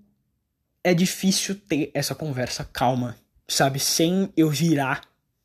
é 0.83 0.93
difícil 0.93 1.55
ter 1.55 1.91
essa 1.93 2.15
conversa 2.15 2.63
calma, 2.63 3.17
sabe? 3.47 3.79
Sem 3.79 4.31
eu 4.37 4.49
virar, 4.49 5.01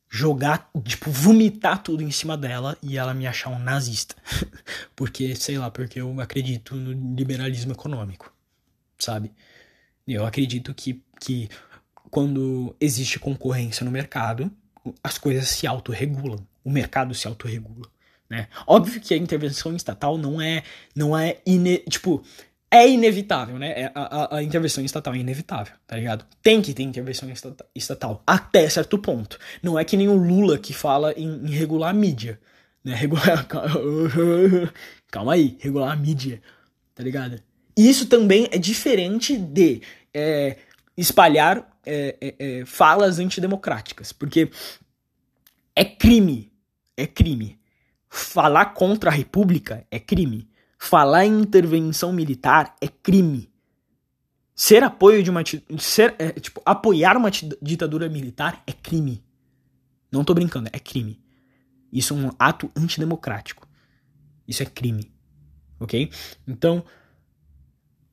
jogar, 0.08 0.70
tipo, 0.84 1.10
vomitar 1.10 1.82
tudo 1.82 2.02
em 2.02 2.10
cima 2.10 2.36
dela 2.36 2.76
e 2.82 2.96
ela 2.96 3.14
me 3.14 3.26
achar 3.26 3.50
um 3.50 3.58
nazista. 3.58 4.14
porque, 4.94 5.34
sei 5.34 5.58
lá, 5.58 5.70
porque 5.70 6.00
eu 6.00 6.20
acredito 6.20 6.74
no 6.74 7.14
liberalismo 7.16 7.72
econômico, 7.72 8.32
sabe? 8.98 9.32
Eu 10.06 10.24
acredito 10.24 10.74
que, 10.74 11.02
que 11.20 11.48
quando 12.10 12.76
existe 12.80 13.18
concorrência 13.18 13.84
no 13.84 13.90
mercado, 13.90 14.50
as 15.02 15.18
coisas 15.18 15.48
se 15.48 15.66
autorregulam 15.66 16.46
o 16.64 16.70
mercado 16.70 17.14
se 17.14 17.26
autorregula. 17.26 17.88
Né? 18.32 18.48
Óbvio 18.66 18.98
que 18.98 19.12
a 19.12 19.16
intervenção 19.18 19.76
estatal 19.76 20.16
não 20.16 20.40
é, 20.40 20.62
não 20.96 21.14
é 21.14 21.36
ine, 21.44 21.80
tipo, 21.80 22.24
é 22.70 22.88
inevitável, 22.88 23.58
né? 23.58 23.72
É, 23.72 23.92
a, 23.94 24.36
a, 24.36 24.42
intervenção 24.42 24.82
estatal 24.82 25.12
é 25.12 25.18
inevitável, 25.18 25.74
tá 25.86 25.96
ligado? 25.96 26.24
Tem 26.42 26.62
que 26.62 26.72
ter 26.72 26.82
intervenção 26.82 27.30
estatal, 27.74 28.22
até 28.26 28.66
certo 28.70 28.96
ponto. 28.96 29.38
Não 29.62 29.78
é 29.78 29.84
que 29.84 29.98
nem 29.98 30.08
o 30.08 30.14
Lula 30.14 30.56
que 30.56 30.72
fala 30.72 31.12
em, 31.12 31.44
em 31.44 31.50
regular 31.50 31.90
a 31.90 31.92
mídia, 31.92 32.40
né? 32.82 32.94
Regular, 32.94 33.46
calma 35.12 35.34
aí, 35.34 35.58
regular 35.60 35.92
a 35.92 35.96
mídia, 35.96 36.40
tá 36.94 37.02
ligado? 37.02 37.38
Isso 37.76 38.06
também 38.06 38.48
é 38.50 38.56
diferente 38.56 39.36
de 39.36 39.82
é, 40.14 40.56
espalhar 40.96 41.70
é, 41.84 42.16
é, 42.18 42.34
é 42.38 42.64
falas 42.64 43.18
antidemocráticas, 43.18 44.10
porque 44.10 44.50
é 45.76 45.84
crime 45.84 46.50
é 46.96 47.06
crime. 47.06 47.58
Falar 48.14 48.74
contra 48.74 49.08
a 49.08 49.12
República 49.12 49.86
é 49.90 49.98
crime. 49.98 50.46
Falar 50.78 51.24
em 51.24 51.40
intervenção 51.40 52.12
militar 52.12 52.76
é 52.78 52.86
crime. 52.86 53.50
Ser 54.54 54.82
apoio 54.82 55.22
de 55.22 55.30
uma 55.30 55.42
ser 55.78 56.14
é, 56.18 56.32
tipo 56.32 56.60
apoiar 56.66 57.16
uma 57.16 57.30
ditadura 57.30 58.10
militar 58.10 58.62
é 58.66 58.72
crime. 58.72 59.24
Não 60.12 60.22
tô 60.22 60.34
brincando, 60.34 60.68
é 60.74 60.78
crime. 60.78 61.22
Isso 61.90 62.12
é 62.12 62.16
um 62.18 62.30
ato 62.38 62.70
antidemocrático. 62.76 63.66
Isso 64.46 64.62
é 64.62 64.66
crime. 64.66 65.10
OK? 65.80 66.10
Então 66.46 66.84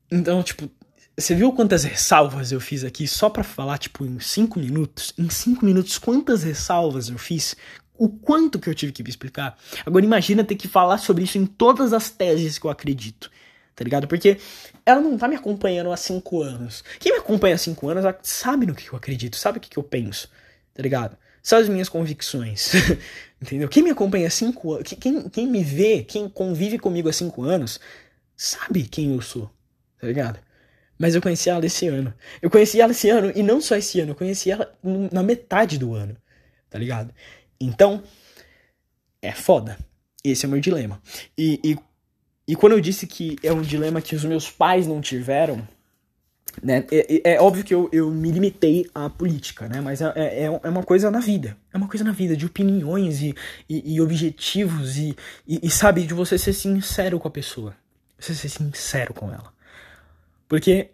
então, 0.09 0.41
tipo, 0.41 0.71
você 1.17 1.35
viu 1.35 1.51
quantas 1.51 1.83
ressalvas 1.83 2.53
eu 2.53 2.62
fiz 2.62 2.85
aqui 2.85 3.05
só 3.05 3.29
para 3.29 3.43
falar, 3.43 3.77
tipo, 3.77 4.05
em 4.05 4.17
cinco 4.21 4.59
minutos? 4.59 5.13
Em 5.17 5.29
cinco 5.29 5.65
minutos, 5.65 5.97
quantas 5.97 6.43
ressalvas 6.43 7.09
eu 7.09 7.17
fiz? 7.17 7.57
O 7.99 8.07
quanto 8.07 8.57
que 8.57 8.69
eu 8.69 8.73
tive 8.73 8.93
que 8.93 9.03
me 9.03 9.09
explicar. 9.09 9.57
Agora 9.85 10.03
imagina 10.05 10.43
ter 10.43 10.55
que 10.55 10.67
falar 10.67 10.97
sobre 10.97 11.25
isso 11.25 11.38
em 11.38 11.45
todas 11.45 11.91
as 11.91 12.09
teses 12.09 12.57
que 12.57 12.65
eu 12.65 12.71
acredito. 12.71 13.29
Tá 13.75 13.83
ligado? 13.83 14.07
Porque 14.07 14.38
ela 14.85 15.01
não 15.01 15.17
tá 15.17 15.27
me 15.27 15.35
acompanhando 15.35 15.91
há 15.91 15.97
cinco 15.97 16.41
anos. 16.41 16.83
Quem 16.99 17.12
me 17.12 17.19
acompanha 17.19 17.55
há 17.55 17.57
cinco 17.57 17.89
anos 17.89 18.05
sabe 18.23 18.65
no 18.65 18.73
que 18.73 18.89
eu 18.89 18.95
acredito, 18.95 19.35
sabe 19.35 19.57
o 19.57 19.62
que, 19.62 19.77
eu 19.77 19.83
penso. 19.83 20.29
Tá 20.73 20.81
ligado? 20.81 21.17
Sabe 21.43 21.63
as 21.63 21.69
minhas 21.69 21.89
convicções. 21.89 22.71
Entendeu? 23.41 23.67
Quem 23.67 23.83
me 23.83 23.89
acompanha 23.89 24.27
há 24.27 24.29
cinco 24.29 24.73
anos. 24.73 24.93
Quem, 24.99 25.29
quem 25.29 25.47
me 25.47 25.63
vê, 25.63 26.03
quem 26.03 26.29
convive 26.29 26.79
comigo 26.79 27.09
há 27.09 27.13
cinco 27.13 27.43
anos, 27.43 27.79
sabe 28.35 28.83
quem 28.83 29.13
eu 29.13 29.21
sou. 29.21 29.49
Tá 29.99 30.07
ligado? 30.07 30.39
Mas 30.97 31.15
eu 31.15 31.21
conheci 31.21 31.49
ela 31.49 31.65
esse 31.65 31.88
ano. 31.88 32.13
Eu 32.41 32.49
conheci 32.49 32.79
ela 32.79 32.91
esse 32.91 33.09
ano, 33.09 33.31
e 33.35 33.43
não 33.43 33.59
só 33.62 33.75
esse 33.75 33.99
ano, 33.99 34.12
eu 34.12 34.15
conheci 34.15 34.51
ela 34.51 34.73
na 35.12 35.23
metade 35.23 35.77
do 35.77 35.93
ano. 35.93 36.15
Tá 36.69 36.77
ligado? 36.77 37.13
Então, 37.60 38.04
é 39.22 39.32
foda. 39.32 39.78
Esse 40.24 40.45
é 40.45 40.48
o 40.48 40.52
meu 40.52 40.62
dilema. 40.62 41.02
E, 41.38 41.60
e, 41.63 41.78
e 42.48 42.56
quando 42.56 42.74
eu 42.74 42.82
disse 42.82 43.08
que 43.08 43.38
é 43.43 43.52
um 43.52 43.62
dilema 43.62 44.02
que 44.02 44.15
os 44.15 44.24
meus 44.24 44.50
pais 44.50 44.88
não 44.88 45.02
tiveram, 45.02 45.67
né? 46.63 46.86
É, 46.91 47.34
é, 47.34 47.41
óbvio 47.41 47.63
que 47.63 47.74
eu, 47.74 47.89
eu 47.91 48.10
me 48.10 48.32
limitei 48.32 48.89
à 48.93 49.10
política, 49.10 49.67
né? 49.67 49.82
Mas 49.82 50.02
é, 50.02 50.12
é, 50.15 50.43
é 50.45 50.69
uma 50.69 50.84
coisa 50.84 51.10
na 51.12 51.19
vida. 51.19 51.56
É 51.74 51.78
uma 51.78 51.88
coisa 51.88 52.04
na 52.04 52.12
vida, 52.12 52.36
de 52.36 52.45
opiniões 52.45 53.22
e, 53.22 53.36
e, 53.69 53.95
e 53.95 54.02
objetivos 54.02 54.98
e, 54.98 55.15
e, 55.48 55.60
e, 55.63 55.69
sabe, 55.69 56.06
de 56.06 56.13
você 56.13 56.38
ser 56.38 56.54
sincero 56.54 57.19
com 57.19 57.28
a 57.28 57.32
pessoa. 57.32 57.76
Você 58.19 58.34
ser 58.34 58.50
sincero 58.50 59.13
com 59.13 59.28
ela. 59.32 59.54
Porque, 60.48 60.89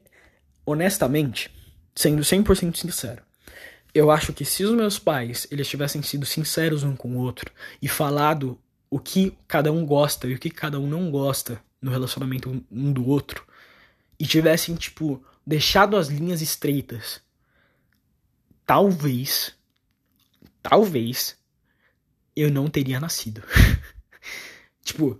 honestamente, 0.66 1.50
sendo 1.96 2.22
100% 2.22 2.76
sincero, 2.76 3.24
eu 3.96 4.12
acho 4.12 4.34
que 4.34 4.44
se 4.44 4.66
os 4.66 4.76
meus 4.76 5.00
pais 5.00 5.48
eles 5.50 5.70
tivessem 5.70 6.02
sido 6.02 6.26
sinceros 6.26 6.84
um 6.84 6.98
com 6.98 7.16
o 7.16 7.20
outro 7.20 7.50
e 7.82 7.88
falado 7.88 8.60
o 8.90 9.00
que 9.00 9.38
cada 9.48 9.72
um 9.72 9.86
gosta 9.86 10.28
e 10.28 10.34
o 10.34 10.38
que 10.38 10.50
cada 10.50 10.78
um 10.78 10.86
não 10.86 11.10
gosta 11.10 11.64
no 11.82 11.90
relacionamento 11.90 12.62
um 12.70 12.92
do 12.92 13.08
outro 13.08 13.48
e 14.20 14.28
tivessem 14.28 14.76
tipo 14.76 15.24
deixado 15.48 15.96
as 15.96 16.10
linhas 16.10 16.42
estreitas, 16.42 17.22
talvez, 18.66 19.54
talvez 20.62 21.38
eu 22.36 22.52
não 22.52 22.68
teria 22.68 23.00
nascido. 23.00 23.44
tipo, 24.84 25.18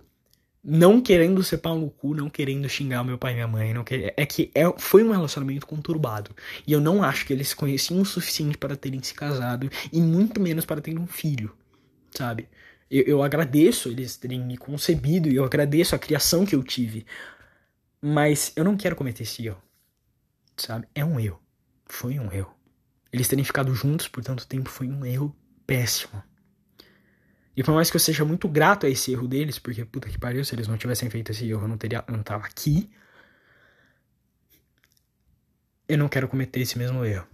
não 0.68 1.00
querendo 1.00 1.44
ser 1.44 1.58
pau 1.58 1.78
no 1.78 1.88
cu, 1.88 2.12
não 2.12 2.28
querendo 2.28 2.68
xingar 2.68 3.04
meu 3.04 3.16
pai 3.16 3.30
e 3.32 3.34
minha 3.36 3.46
mãe, 3.46 3.72
não 3.72 3.84
quer... 3.84 4.12
é 4.16 4.26
que 4.26 4.50
é, 4.52 4.64
foi 4.76 5.04
um 5.04 5.12
relacionamento 5.12 5.64
conturbado. 5.64 6.34
E 6.66 6.72
eu 6.72 6.80
não 6.80 7.04
acho 7.04 7.24
que 7.24 7.32
eles 7.32 7.50
se 7.50 7.56
conheciam 7.56 8.00
o 8.00 8.04
suficiente 8.04 8.58
para 8.58 8.74
terem 8.74 9.00
se 9.00 9.14
casado 9.14 9.70
e 9.92 10.00
muito 10.00 10.40
menos 10.40 10.64
para 10.64 10.80
terem 10.80 10.98
um 10.98 11.06
filho, 11.06 11.56
sabe? 12.10 12.48
Eu, 12.90 13.04
eu 13.04 13.22
agradeço 13.22 13.88
eles 13.88 14.16
terem 14.16 14.44
me 14.44 14.56
concebido 14.56 15.28
e 15.28 15.36
eu 15.36 15.44
agradeço 15.44 15.94
a 15.94 15.98
criação 16.00 16.44
que 16.44 16.56
eu 16.56 16.64
tive. 16.64 17.06
Mas 18.02 18.52
eu 18.56 18.64
não 18.64 18.76
quero 18.76 18.96
cometer 18.96 19.22
esse 19.22 19.46
erro, 19.46 19.62
sabe? 20.56 20.88
É 20.94 21.04
um 21.04 21.20
erro. 21.20 21.40
Foi 21.86 22.18
um 22.18 22.32
erro. 22.32 22.52
Eles 23.12 23.28
terem 23.28 23.44
ficado 23.44 23.72
juntos 23.72 24.08
por 24.08 24.24
tanto 24.24 24.46
tempo 24.46 24.68
foi 24.68 24.88
um 24.88 25.06
erro 25.06 25.34
péssimo. 25.64 26.20
E 27.56 27.62
por 27.62 27.74
mais 27.74 27.90
que 27.90 27.96
eu 27.96 28.00
seja 28.00 28.24
muito 28.24 28.48
grato 28.48 28.84
a 28.84 28.90
esse 28.90 29.12
erro 29.12 29.26
deles, 29.26 29.58
porque 29.58 29.84
puta 29.84 30.08
que 30.08 30.18
pariu, 30.18 30.44
se 30.44 30.54
eles 30.54 30.68
não 30.68 30.76
tivessem 30.76 31.08
feito 31.08 31.32
esse 31.32 31.48
erro, 31.48 31.62
eu 31.62 31.68
não 31.68 31.78
teria, 31.78 32.04
eu 32.06 32.16
não 32.16 32.22
tava 32.22 32.44
aqui. 32.44 32.90
Eu 35.88 35.96
não 35.96 36.08
quero 36.08 36.28
cometer 36.28 36.60
esse 36.60 36.76
mesmo 36.76 37.04
erro. 37.04 37.26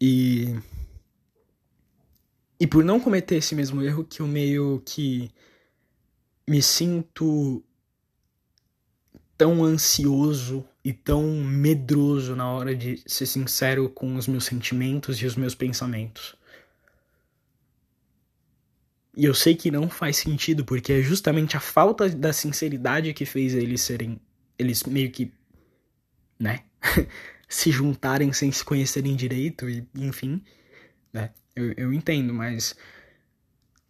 E 0.00 0.58
e 2.58 2.66
por 2.66 2.84
não 2.84 3.00
cometer 3.00 3.36
esse 3.36 3.54
mesmo 3.54 3.82
erro 3.82 4.04
que 4.04 4.20
eu 4.20 4.26
meio 4.26 4.82
que 4.84 5.30
me 6.48 6.62
sinto 6.62 7.62
tão 9.36 9.64
ansioso 9.64 10.66
e 10.84 10.92
tão 10.92 11.22
medroso 11.42 12.36
na 12.36 12.50
hora 12.50 12.74
de 12.74 13.02
ser 13.06 13.26
sincero 13.26 13.88
com 13.88 14.16
os 14.16 14.26
meus 14.26 14.44
sentimentos 14.44 15.20
e 15.22 15.26
os 15.26 15.36
meus 15.36 15.54
pensamentos. 15.54 16.36
E 19.16 19.24
eu 19.24 19.34
sei 19.34 19.54
que 19.54 19.70
não 19.70 19.88
faz 19.88 20.16
sentido, 20.18 20.64
porque 20.64 20.92
é 20.92 21.02
justamente 21.02 21.56
a 21.56 21.60
falta 21.60 22.08
da 22.08 22.32
sinceridade 22.32 23.12
que 23.12 23.26
fez 23.26 23.54
eles 23.54 23.80
serem. 23.80 24.20
Eles 24.58 24.82
meio 24.84 25.10
que. 25.10 25.32
né? 26.38 26.60
se 27.48 27.72
juntarem 27.72 28.32
sem 28.32 28.52
se 28.52 28.64
conhecerem 28.64 29.16
direito, 29.16 29.68
e 29.68 29.86
enfim. 29.96 30.42
Né? 31.12 31.30
Eu, 31.54 31.72
eu 31.76 31.92
entendo, 31.92 32.32
mas. 32.32 32.76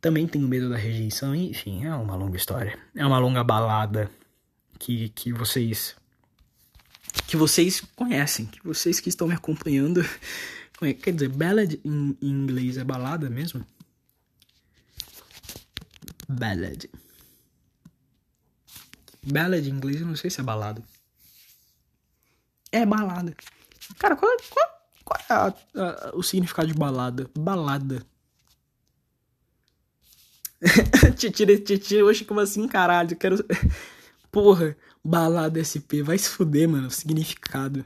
Também 0.01 0.27
tenho 0.27 0.49
medo 0.49 0.71
da 0.71 0.79
rejeição, 0.79 1.35
enfim, 1.35 1.85
é 1.85 1.95
uma 1.95 2.17
longa 2.17 2.37
história. 2.37 2.79
É 2.97 3.05
uma 3.05 3.19
longa 3.19 3.45
balada 3.45 4.11
que, 4.79 5.11
que 5.11 5.31
vocês 5.31 5.95
que 7.27 7.37
vocês 7.37 7.83
conhecem, 7.95 8.47
que 8.47 8.61
vocês 8.65 8.99
que 8.99 9.09
estão 9.09 9.29
me 9.29 9.35
acompanhando, 9.35 10.03
quer 11.03 11.13
dizer, 11.13 11.29
ballad 11.29 11.79
em, 11.85 12.17
em 12.21 12.29
inglês 12.29 12.79
é 12.79 12.85
balada 12.85 13.29
mesmo? 13.29 13.65
Ballad. 16.31 16.89
Ballad 19.27 19.69
em 19.69 19.73
inglês 19.73 20.01
eu 20.01 20.07
não 20.07 20.15
sei 20.15 20.31
se 20.31 20.41
é 20.41 20.45
balada. 20.45 20.83
É 22.71 22.87
balada. 22.87 23.35
Cara, 23.99 24.15
qual, 24.15 24.31
qual, 24.49 24.69
qual 25.05 25.21
é 25.21 25.33
a, 25.33 25.55
a, 25.83 26.17
o 26.17 26.23
significado 26.23 26.69
de 26.69 26.75
balada? 26.75 27.29
Balada. 27.37 28.07
Titi, 31.17 31.59
titi, 31.59 32.03
hoje 32.03 32.25
como 32.25 32.39
assim, 32.39 32.69
caralho? 32.69 33.17
Quero. 33.17 33.45
Porra, 34.31 34.77
balada 35.03 35.59
SP, 35.59 36.03
vai 36.05 36.17
se 36.17 36.29
fuder, 36.29 36.69
mano, 36.69 36.91
significado. 36.91 37.85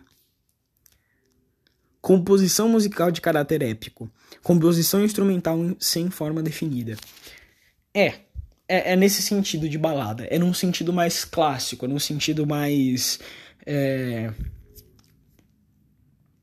Composição 2.02 2.68
musical 2.68 3.10
de 3.10 3.22
caráter 3.22 3.62
épico. 3.62 4.10
Composição 4.42 5.02
instrumental 5.02 5.56
sem 5.80 6.10
forma 6.10 6.42
definida. 6.42 6.96
É, 7.94 8.23
é, 8.68 8.92
é, 8.92 8.96
nesse 8.96 9.22
sentido 9.22 9.68
de 9.68 9.78
balada. 9.78 10.26
É 10.30 10.38
num 10.38 10.54
sentido 10.54 10.92
mais 10.92 11.24
clássico, 11.24 11.84
é 11.84 11.88
num 11.88 11.98
sentido 11.98 12.46
mais. 12.46 13.18
É, 13.66 14.32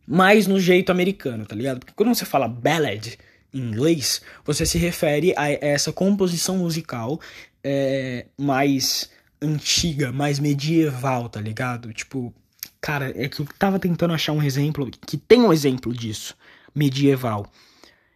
mais 0.07 0.45
no 0.47 0.59
jeito 0.59 0.91
americano, 0.91 1.45
tá 1.45 1.55
ligado? 1.55 1.79
Porque 1.79 1.93
quando 1.95 2.13
você 2.13 2.25
fala 2.25 2.47
ballad 2.47 3.15
em 3.53 3.59
inglês, 3.59 4.21
você 4.43 4.65
se 4.65 4.77
refere 4.77 5.33
a 5.37 5.49
essa 5.49 5.93
composição 5.93 6.57
musical 6.57 7.19
é, 7.63 8.25
mais 8.37 9.09
antiga, 9.41 10.11
mais 10.11 10.39
medieval, 10.39 11.29
tá 11.29 11.39
ligado? 11.39 11.93
Tipo, 11.93 12.33
cara, 12.79 13.11
é 13.15 13.27
que 13.27 13.41
eu 13.41 13.47
tava 13.57 13.79
tentando 13.79 14.13
achar 14.13 14.33
um 14.33 14.43
exemplo 14.43 14.89
que 15.05 15.17
tem 15.17 15.41
um 15.41 15.53
exemplo 15.53 15.93
disso, 15.93 16.35
medieval. 16.75 17.49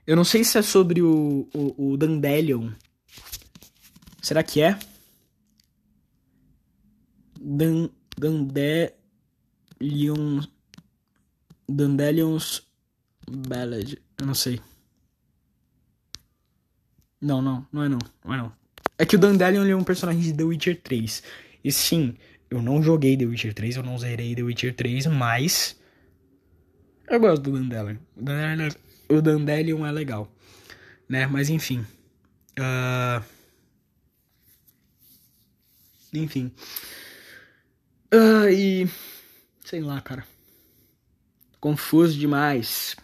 Eu 0.06 0.16
não 0.16 0.24
sei 0.24 0.44
se 0.44 0.58
é 0.58 0.62
sobre 0.62 1.02
o, 1.02 1.48
o, 1.54 1.94
o 1.94 1.98
Dandelion. 1.98 2.70
Será 4.26 4.42
que 4.42 4.60
é? 4.60 4.76
Dan, 7.40 7.90
Dandelion. 8.18 8.90
Dandelion's 11.70 12.64
Ballad. 13.30 14.02
Eu 14.18 14.26
não 14.26 14.34
sei. 14.34 14.60
Não, 17.22 17.40
não, 17.40 17.68
não 17.72 17.84
é 17.84 17.90
não. 17.90 18.00
Não 18.24 18.34
é 18.34 18.38
não. 18.38 18.52
É 18.98 19.06
que 19.06 19.16
o 19.16 19.20
Dandelion 19.20 19.64
é 19.68 19.76
um 19.76 19.84
personagem 19.84 20.24
de 20.24 20.34
The 20.34 20.44
Witcher 20.44 20.82
3. 20.82 21.22
E 21.64 21.72
sim, 21.72 22.18
eu 22.50 22.64
não 22.64 22.82
joguei 22.82 23.16
The 23.16 23.26
Witcher 23.26 23.54
3, 23.54 23.76
eu 23.76 23.84
não 23.84 23.96
zerei 24.00 24.34
The 24.34 24.42
Witcher 24.42 24.76
3, 24.76 25.06
mas. 25.06 25.80
Eu 27.08 27.20
gosto 27.20 27.44
do 27.44 27.52
Dandelion. 27.52 27.98
O 28.18 28.24
Dandelion, 28.24 28.72
o 29.08 29.22
Dandelion 29.22 29.86
é 29.86 29.92
legal. 29.92 30.28
Né? 31.08 31.28
Mas 31.28 31.52
enfim. 31.52 31.86
Uh... 32.58 33.35
Enfim. 36.16 36.52
Uh, 38.14 38.50
e. 38.50 38.90
Sei 39.64 39.82
lá, 39.82 40.00
cara. 40.02 40.26
Confuso 41.60 42.18
demais. 42.18 42.96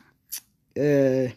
É. 0.76 1.34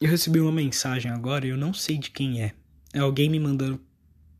Eu 0.00 0.10
recebi 0.10 0.40
uma 0.40 0.50
mensagem 0.50 1.10
agora 1.10 1.46
e 1.46 1.50
eu 1.50 1.56
não 1.56 1.72
sei 1.72 1.96
de 1.96 2.10
quem 2.10 2.42
é. 2.42 2.52
É 2.92 2.98
alguém 2.98 3.30
me 3.30 3.38
mandando 3.38 3.80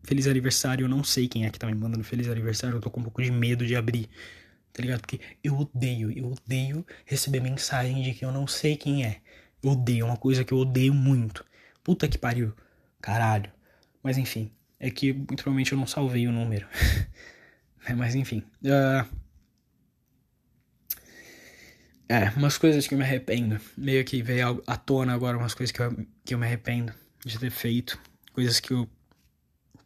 feliz 0.03 0.27
aniversário, 0.27 0.85
eu 0.85 0.89
não 0.89 1.05
sei 1.05 1.29
quem 1.29 1.47
é 1.47 1.51
que 1.51 1.59
tá 1.59 1.69
me 1.69 1.75
mandando 1.75 2.03
feliz 2.03 2.29
aniversário, 2.29 2.77
eu 2.77 2.81
tô 2.81 2.91
com 2.91 3.01
um 3.01 3.05
pouco 3.05 3.23
de 3.23 3.31
medo 3.31 3.65
de 3.65 3.77
abrir. 3.77 4.09
Tá 4.73 4.83
ligado? 4.83 5.01
Porque 5.03 5.21
eu 5.45 5.57
odeio, 5.57 6.11
eu 6.11 6.33
odeio 6.33 6.85
receber 7.05 7.41
mensagem 7.41 8.03
de 8.03 8.13
que 8.13 8.25
eu 8.25 8.33
não 8.33 8.47
sei 8.47 8.77
quem 8.77 9.05
é. 9.05 9.21
Odeio, 9.65 10.03
é 10.03 10.05
uma 10.05 10.17
coisa 10.17 10.45
que 10.45 10.53
eu 10.53 10.59
odeio 10.59 10.93
muito. 10.93 11.45
Puta 11.85 12.09
que 12.09 12.19
pariu. 12.19 12.53
Caralho. 13.01 13.51
Mas 14.03 14.19
enfim, 14.19 14.51
é 14.79 14.91
que 14.91 15.13
muito 15.13 15.37
provavelmente 15.37 15.73
eu 15.73 15.79
não 15.79 15.87
salvei 15.87 16.27
o 16.27 16.33
número. 16.33 16.67
Mas 17.97 18.15
enfim. 18.15 18.43
Uh, 18.63 19.07
é, 22.09 22.29
umas 22.37 22.59
coisas 22.59 22.87
que 22.87 22.95
eu 22.95 22.99
me 22.99 23.05
arrependo. 23.05 23.61
Meio 23.77 24.05
que 24.05 24.23
veio 24.23 24.63
à 24.67 24.77
tona 24.77 25.15
agora 25.15 25.39
umas 25.39 25.55
coisas 25.55 25.73
que 25.73 25.81
eu, 25.81 26.07
que 26.25 26.35
eu 26.35 26.39
me 26.39 26.47
arrependo 26.47 26.93
de 27.25 27.39
ter 27.39 27.51
feito. 27.51 27.99
Coisas 28.33 28.61
que 28.61 28.73
eu 28.73 28.89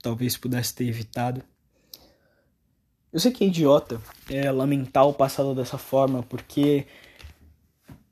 talvez 0.03 0.37
pudesse 0.37 0.75
ter 0.75 0.89
evitado. 0.89 1.43
Eu 3.13 3.21
sei 3.21 3.33
que 3.33 3.45
é 3.45 3.47
idiota 3.47 4.01
é, 4.29 4.51
lamentar 4.51 5.07
o 5.07 5.15
passado 5.15 5.55
dessa 5.55 5.79
forma, 5.79 6.23
porque 6.23 6.87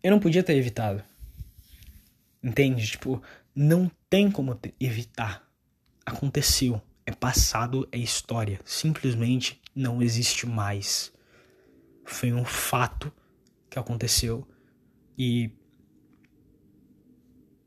eu 0.03 0.11
não 0.11 0.20
podia 0.20 0.42
ter 0.42 0.57
evitado. 0.57 1.03
Entende? 2.44 2.87
Tipo, 2.87 3.22
não 3.54 3.90
tem 4.11 4.30
como 4.30 4.59
evitar. 4.78 5.50
Aconteceu. 6.04 6.83
É 7.07 7.12
passado, 7.12 7.88
é 7.90 7.96
história. 7.96 8.61
Simplesmente 8.66 9.62
não 9.74 10.02
existe 10.02 10.46
mais. 10.46 11.11
Foi 12.04 12.35
um 12.35 12.44
fato 12.44 13.11
que 13.70 13.78
aconteceu 13.78 14.46
e 15.16 15.50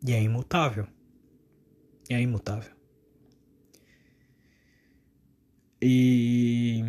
e 0.06 0.14
é 0.14 0.22
imutável. 0.22 0.88
É 2.08 2.22
imutável. 2.22 2.72
E 5.82 6.86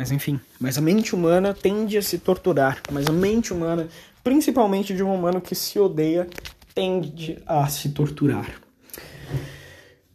Mas 0.00 0.10
enfim, 0.10 0.40
mas 0.58 0.78
a 0.78 0.80
mente 0.80 1.14
humana 1.14 1.52
tende 1.52 1.98
a 1.98 2.00
se 2.00 2.16
torturar, 2.16 2.80
mas 2.90 3.06
a 3.06 3.12
mente 3.12 3.52
humana, 3.52 3.86
principalmente 4.24 4.94
de 4.94 5.02
um 5.02 5.14
humano 5.14 5.42
que 5.42 5.54
se 5.54 5.78
odeia, 5.78 6.26
tende 6.74 7.38
a 7.44 7.68
se 7.68 7.90
torturar. 7.90 8.50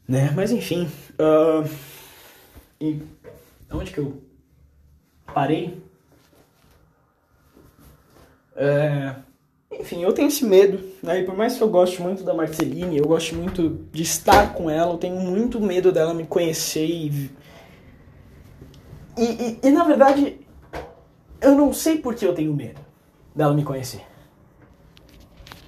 Né? 0.08 0.32
Mas 0.36 0.50
enfim, 0.50 0.90
uh, 1.20 1.70
e 2.82 3.00
onde 3.72 3.92
que 3.92 4.00
eu 4.00 4.20
parei? 5.32 5.80
É, 8.56 9.14
enfim, 9.72 10.02
eu 10.02 10.14
tenho 10.14 10.30
esse 10.30 10.44
medo, 10.46 10.80
né? 11.04 11.20
E 11.20 11.26
por 11.26 11.38
mais 11.38 11.58
que 11.58 11.62
eu 11.62 11.70
goste 11.70 12.02
muito 12.02 12.24
da 12.24 12.34
Marceline, 12.34 12.98
eu 12.98 13.06
gosto 13.06 13.36
muito 13.36 13.86
de 13.94 14.02
estar 14.02 14.56
com 14.56 14.68
ela, 14.68 14.94
eu 14.94 14.98
tenho 14.98 15.20
muito 15.20 15.62
medo 15.62 15.92
dela 15.92 16.12
me 16.12 16.26
conhecer 16.26 16.88
e. 16.88 17.30
E, 19.18 19.60
e, 19.64 19.72
na 19.72 19.84
verdade, 19.84 20.40
eu 21.42 21.56
não 21.56 21.72
sei 21.72 21.98
por 21.98 22.16
que 22.16 22.26
eu 22.26 22.34
tenho 22.34 22.54
medo 22.54 22.82
dela 23.36 23.54
me 23.54 23.64
conhecer. 23.64 24.02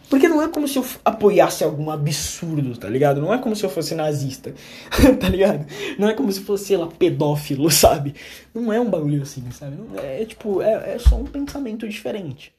Porque 0.09 0.27
não 0.27 0.41
é 0.41 0.47
como 0.47 0.67
se 0.67 0.77
eu 0.77 0.85
apoiasse 1.03 1.63
algum 1.63 1.89
absurdo, 1.91 2.77
tá 2.77 2.87
ligado? 2.87 3.19
Não 3.19 3.33
é 3.33 3.37
como 3.37 3.55
se 3.55 3.65
eu 3.65 3.69
fosse 3.69 3.93
nazista, 3.93 4.53
tá 5.19 5.27
ligado? 5.27 5.65
Não 5.99 6.07
é 6.07 6.13
como 6.13 6.31
se 6.31 6.41
fosse, 6.41 6.65
sei 6.65 6.77
lá, 6.77 6.87
pedófilo, 6.87 7.69
sabe? 7.71 8.15
Não 8.53 8.71
é 8.71 8.79
um 8.79 8.89
bagulho 8.89 9.21
assim, 9.21 9.49
sabe? 9.51 9.77
É, 9.97 10.21
é 10.21 10.25
tipo, 10.25 10.61
é, 10.61 10.95
é 10.95 10.99
só 10.99 11.17
um 11.17 11.25
pensamento 11.25 11.87
diferente, 11.87 12.53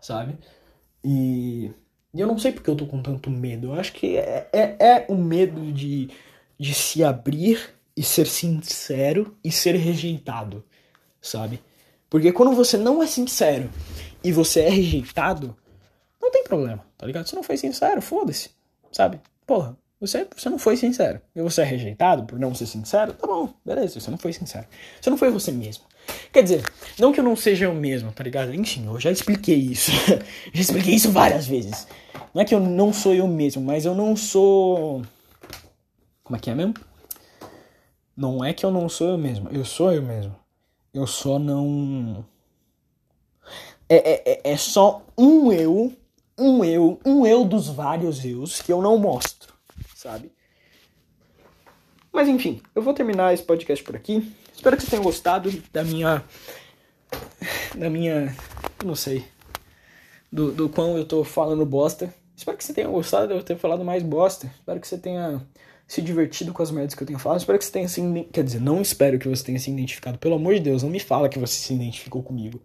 sabe? 0.00 0.38
E, 1.04 1.70
e 2.14 2.20
eu 2.20 2.26
não 2.26 2.38
sei 2.38 2.52
porque 2.52 2.70
eu 2.70 2.76
tô 2.76 2.86
com 2.86 3.02
tanto 3.02 3.30
medo. 3.30 3.68
Eu 3.68 3.74
acho 3.74 3.92
que 3.92 4.16
é, 4.16 4.48
é, 4.50 4.76
é 4.80 5.06
o 5.08 5.14
medo 5.14 5.72
de, 5.72 6.08
de 6.58 6.72
se 6.72 7.04
abrir 7.04 7.74
e 7.96 8.02
ser 8.02 8.26
sincero 8.26 9.36
e 9.42 9.50
ser 9.52 9.76
rejeitado, 9.76 10.64
sabe? 11.20 11.62
Porque 12.10 12.32
quando 12.32 12.54
você 12.54 12.76
não 12.76 13.02
é 13.02 13.06
sincero 13.06 13.70
e 14.22 14.32
você 14.32 14.60
é 14.60 14.68
rejeitado, 14.68 15.56
não 16.20 16.30
tem 16.30 16.44
problema, 16.44 16.84
tá 16.96 17.06
ligado? 17.06 17.26
Você 17.26 17.36
não 17.36 17.42
foi 17.42 17.56
sincero, 17.56 18.00
foda-se, 18.00 18.50
sabe? 18.92 19.20
Porra, 19.46 19.76
você, 20.00 20.26
você 20.36 20.50
não 20.50 20.58
foi 20.58 20.76
sincero. 20.76 21.20
E 21.34 21.40
você 21.40 21.62
é 21.62 21.64
rejeitado 21.64 22.24
por 22.24 22.38
não 22.38 22.54
ser 22.54 22.66
sincero, 22.66 23.12
tá 23.14 23.26
bom, 23.26 23.54
beleza, 23.64 24.00
você 24.00 24.10
não 24.10 24.18
foi 24.18 24.32
sincero. 24.32 24.66
Você 25.00 25.10
não 25.10 25.16
foi 25.16 25.30
você 25.30 25.50
mesmo. 25.50 25.84
Quer 26.32 26.42
dizer, 26.42 26.62
não 26.98 27.12
que 27.12 27.20
eu 27.20 27.24
não 27.24 27.34
seja 27.34 27.64
eu 27.64 27.74
mesmo, 27.74 28.12
tá 28.12 28.22
ligado? 28.22 28.54
Enfim, 28.54 28.86
eu 28.86 29.00
já 29.00 29.10
expliquei 29.10 29.56
isso. 29.56 29.90
já 30.52 30.60
expliquei 30.60 30.94
isso 30.94 31.10
várias 31.10 31.46
vezes. 31.46 31.86
Não 32.34 32.42
é 32.42 32.44
que 32.44 32.54
eu 32.54 32.60
não 32.60 32.92
sou 32.92 33.14
eu 33.14 33.26
mesmo, 33.26 33.62
mas 33.62 33.84
eu 33.84 33.94
não 33.94 34.14
sou. 34.14 35.02
Como 36.22 36.36
é 36.36 36.40
que 36.40 36.50
é 36.50 36.54
mesmo? 36.54 36.74
Não 38.16 38.44
é 38.44 38.52
que 38.52 38.64
eu 38.64 38.70
não 38.70 38.88
sou 38.88 39.08
eu 39.08 39.18
mesmo, 39.18 39.48
eu 39.50 39.64
sou 39.64 39.92
eu 39.92 40.02
mesmo. 40.02 40.34
Eu 40.92 41.06
só 41.06 41.38
não. 41.38 42.24
É, 43.88 43.96
é, 43.96 44.22
é, 44.32 44.52
é 44.52 44.56
só 44.56 45.02
um 45.18 45.52
eu, 45.52 45.92
um 46.38 46.64
eu, 46.64 47.00
um 47.04 47.26
eu 47.26 47.44
dos 47.44 47.68
vários 47.68 48.24
eus 48.24 48.62
que 48.62 48.72
eu 48.72 48.80
não 48.80 48.96
mostro, 48.96 49.52
sabe? 49.94 50.32
Mas 52.12 52.28
enfim, 52.28 52.62
eu 52.74 52.82
vou 52.82 52.94
terminar 52.94 53.34
esse 53.34 53.42
podcast 53.42 53.82
por 53.82 53.96
aqui. 53.96 54.32
Espero 54.54 54.76
que 54.76 54.82
vocês 54.82 54.90
tenham 54.90 55.02
gostado 55.02 55.50
da 55.72 55.82
minha. 55.82 56.22
Da 57.76 57.90
minha. 57.90 58.34
Não 58.84 58.94
sei. 58.94 59.26
Do, 60.30 60.52
do 60.52 60.68
quão 60.68 60.96
eu 60.96 61.04
tô 61.04 61.24
falando 61.24 61.66
bosta. 61.66 62.14
Espero 62.36 62.56
que 62.56 62.64
você 62.64 62.72
tenha 62.72 62.88
gostado 62.88 63.28
de 63.28 63.34
eu 63.34 63.42
ter 63.42 63.56
falado 63.56 63.84
mais 63.84 64.02
bosta. 64.04 64.46
Espero 64.58 64.80
que 64.80 64.86
você 64.86 64.96
tenha 64.96 65.44
se 65.86 66.00
divertido 66.00 66.52
com 66.52 66.62
as 66.62 66.70
merdas 66.70 66.94
que 66.94 67.02
eu 67.02 67.06
tenho 67.06 67.18
falado. 67.18 67.40
Espero 67.40 67.58
que 67.58 67.64
você 67.64 67.72
tenha 67.72 67.88
se. 67.88 68.00
Quer 68.32 68.44
dizer, 68.44 68.60
não 68.60 68.80
espero 68.80 69.18
que 69.18 69.28
você 69.28 69.44
tenha 69.44 69.58
se 69.58 69.70
identificado. 69.70 70.18
Pelo 70.18 70.34
amor 70.34 70.54
de 70.54 70.60
Deus, 70.60 70.82
não 70.82 70.90
me 70.90 71.00
fala 71.00 71.28
que 71.28 71.38
você 71.38 71.54
se 71.54 71.74
identificou 71.74 72.22
comigo. 72.22 72.60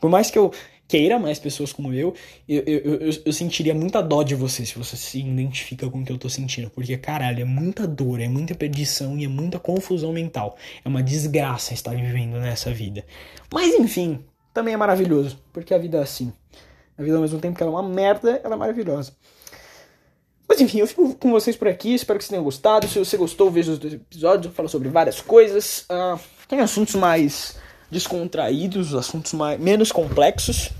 Por 0.00 0.10
mais 0.10 0.30
que 0.30 0.38
eu 0.38 0.52
queira 0.86 1.18
mais 1.18 1.38
pessoas 1.38 1.70
como 1.70 1.92
eu, 1.92 2.14
eu, 2.48 2.62
eu, 2.66 2.78
eu, 2.78 3.10
eu 3.26 3.32
sentiria 3.32 3.74
muita 3.74 4.00
dó 4.02 4.22
de 4.22 4.34
você 4.34 4.64
se 4.64 4.78
você 4.78 4.96
se 4.96 5.20
identifica 5.20 5.88
com 5.90 6.00
o 6.00 6.04
que 6.04 6.10
eu 6.10 6.18
tô 6.18 6.30
sentindo. 6.30 6.70
Porque, 6.70 6.96
caralho, 6.96 7.42
é 7.42 7.44
muita 7.44 7.86
dor, 7.86 8.20
é 8.20 8.28
muita 8.28 8.54
perdição 8.54 9.18
e 9.18 9.24
é 9.24 9.28
muita 9.28 9.58
confusão 9.58 10.12
mental. 10.12 10.56
É 10.84 10.88
uma 10.88 11.02
desgraça 11.02 11.74
estar 11.74 11.94
vivendo 11.94 12.38
nessa 12.40 12.72
vida. 12.72 13.04
Mas 13.52 13.74
enfim, 13.74 14.24
também 14.52 14.74
é 14.74 14.76
maravilhoso, 14.76 15.38
porque 15.52 15.74
a 15.74 15.78
vida 15.78 15.98
é 15.98 16.02
assim. 16.02 16.32
A 16.96 17.02
vida, 17.02 17.16
ao 17.16 17.22
mesmo 17.22 17.38
tempo 17.38 17.56
que 17.56 17.62
ela 17.62 17.70
é 17.70 17.74
uma 17.74 17.88
merda, 17.88 18.40
ela 18.42 18.54
é 18.54 18.58
maravilhosa. 18.58 19.12
Mas 20.48 20.60
enfim, 20.60 20.78
eu 20.78 20.86
fico 20.86 21.14
com 21.16 21.30
vocês 21.30 21.56
por 21.56 21.68
aqui. 21.68 21.94
Espero 21.94 22.18
que 22.18 22.24
vocês 22.24 22.30
tenham 22.30 22.42
gostado. 22.42 22.88
Se 22.88 22.98
você 22.98 23.16
gostou, 23.18 23.50
veja 23.50 23.72
os 23.72 23.78
dois 23.78 23.92
episódios. 23.92 24.46
Eu 24.46 24.52
falo 24.52 24.68
sobre 24.68 24.88
várias 24.88 25.20
coisas. 25.20 25.84
Uh, 25.90 26.18
tem 26.48 26.60
assuntos 26.60 26.94
mais 26.94 27.58
descontraídos, 27.90 28.94
assuntos 28.94 29.34
mais, 29.34 29.60
menos 29.60 29.92
complexos. 29.92 30.70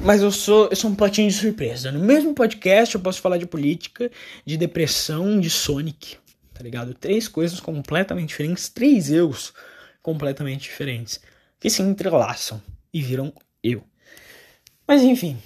Mas 0.00 0.22
eu 0.22 0.30
sou, 0.30 0.68
eu 0.70 0.76
sou 0.76 0.90
um 0.90 0.94
potinho 0.94 1.28
de 1.28 1.34
surpresa. 1.34 1.92
No 1.92 1.98
mesmo 2.00 2.32
podcast 2.32 2.94
eu 2.94 3.00
posso 3.00 3.20
falar 3.20 3.36
de 3.36 3.46
política, 3.46 4.10
de 4.46 4.56
depressão, 4.56 5.38
de 5.38 5.50
Sonic. 5.50 6.16
Tá 6.54 6.62
ligado? 6.62 6.94
Três 6.94 7.28
coisas 7.28 7.60
completamente 7.60 8.28
diferentes, 8.28 8.68
três 8.68 9.10
eus 9.10 9.52
completamente 10.02 10.62
diferentes. 10.62 11.20
Que 11.60 11.68
se 11.68 11.82
entrelaçam 11.82 12.62
e 12.92 13.02
viram 13.02 13.32
eu. 13.62 13.82
Mas 14.86 15.02
enfim. 15.02 15.36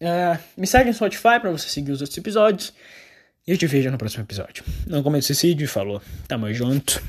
Uh, 0.00 0.38
me 0.56 0.66
segue 0.66 0.88
no 0.88 0.94
Spotify 0.94 1.40
para 1.40 1.50
você 1.50 1.68
seguir 1.68 1.92
os 1.92 2.00
outros 2.00 2.18
episódios. 2.18 2.72
E 3.46 3.52
eu 3.52 3.58
te 3.58 3.66
vejo 3.66 3.90
no 3.90 3.98
próximo 3.98 4.24
episódio. 4.24 4.64
Não 4.86 5.02
comece 5.02 5.28
suicídio 5.28 5.68
falou. 5.68 6.02
Tamo 6.26 6.52
junto. 6.52 7.02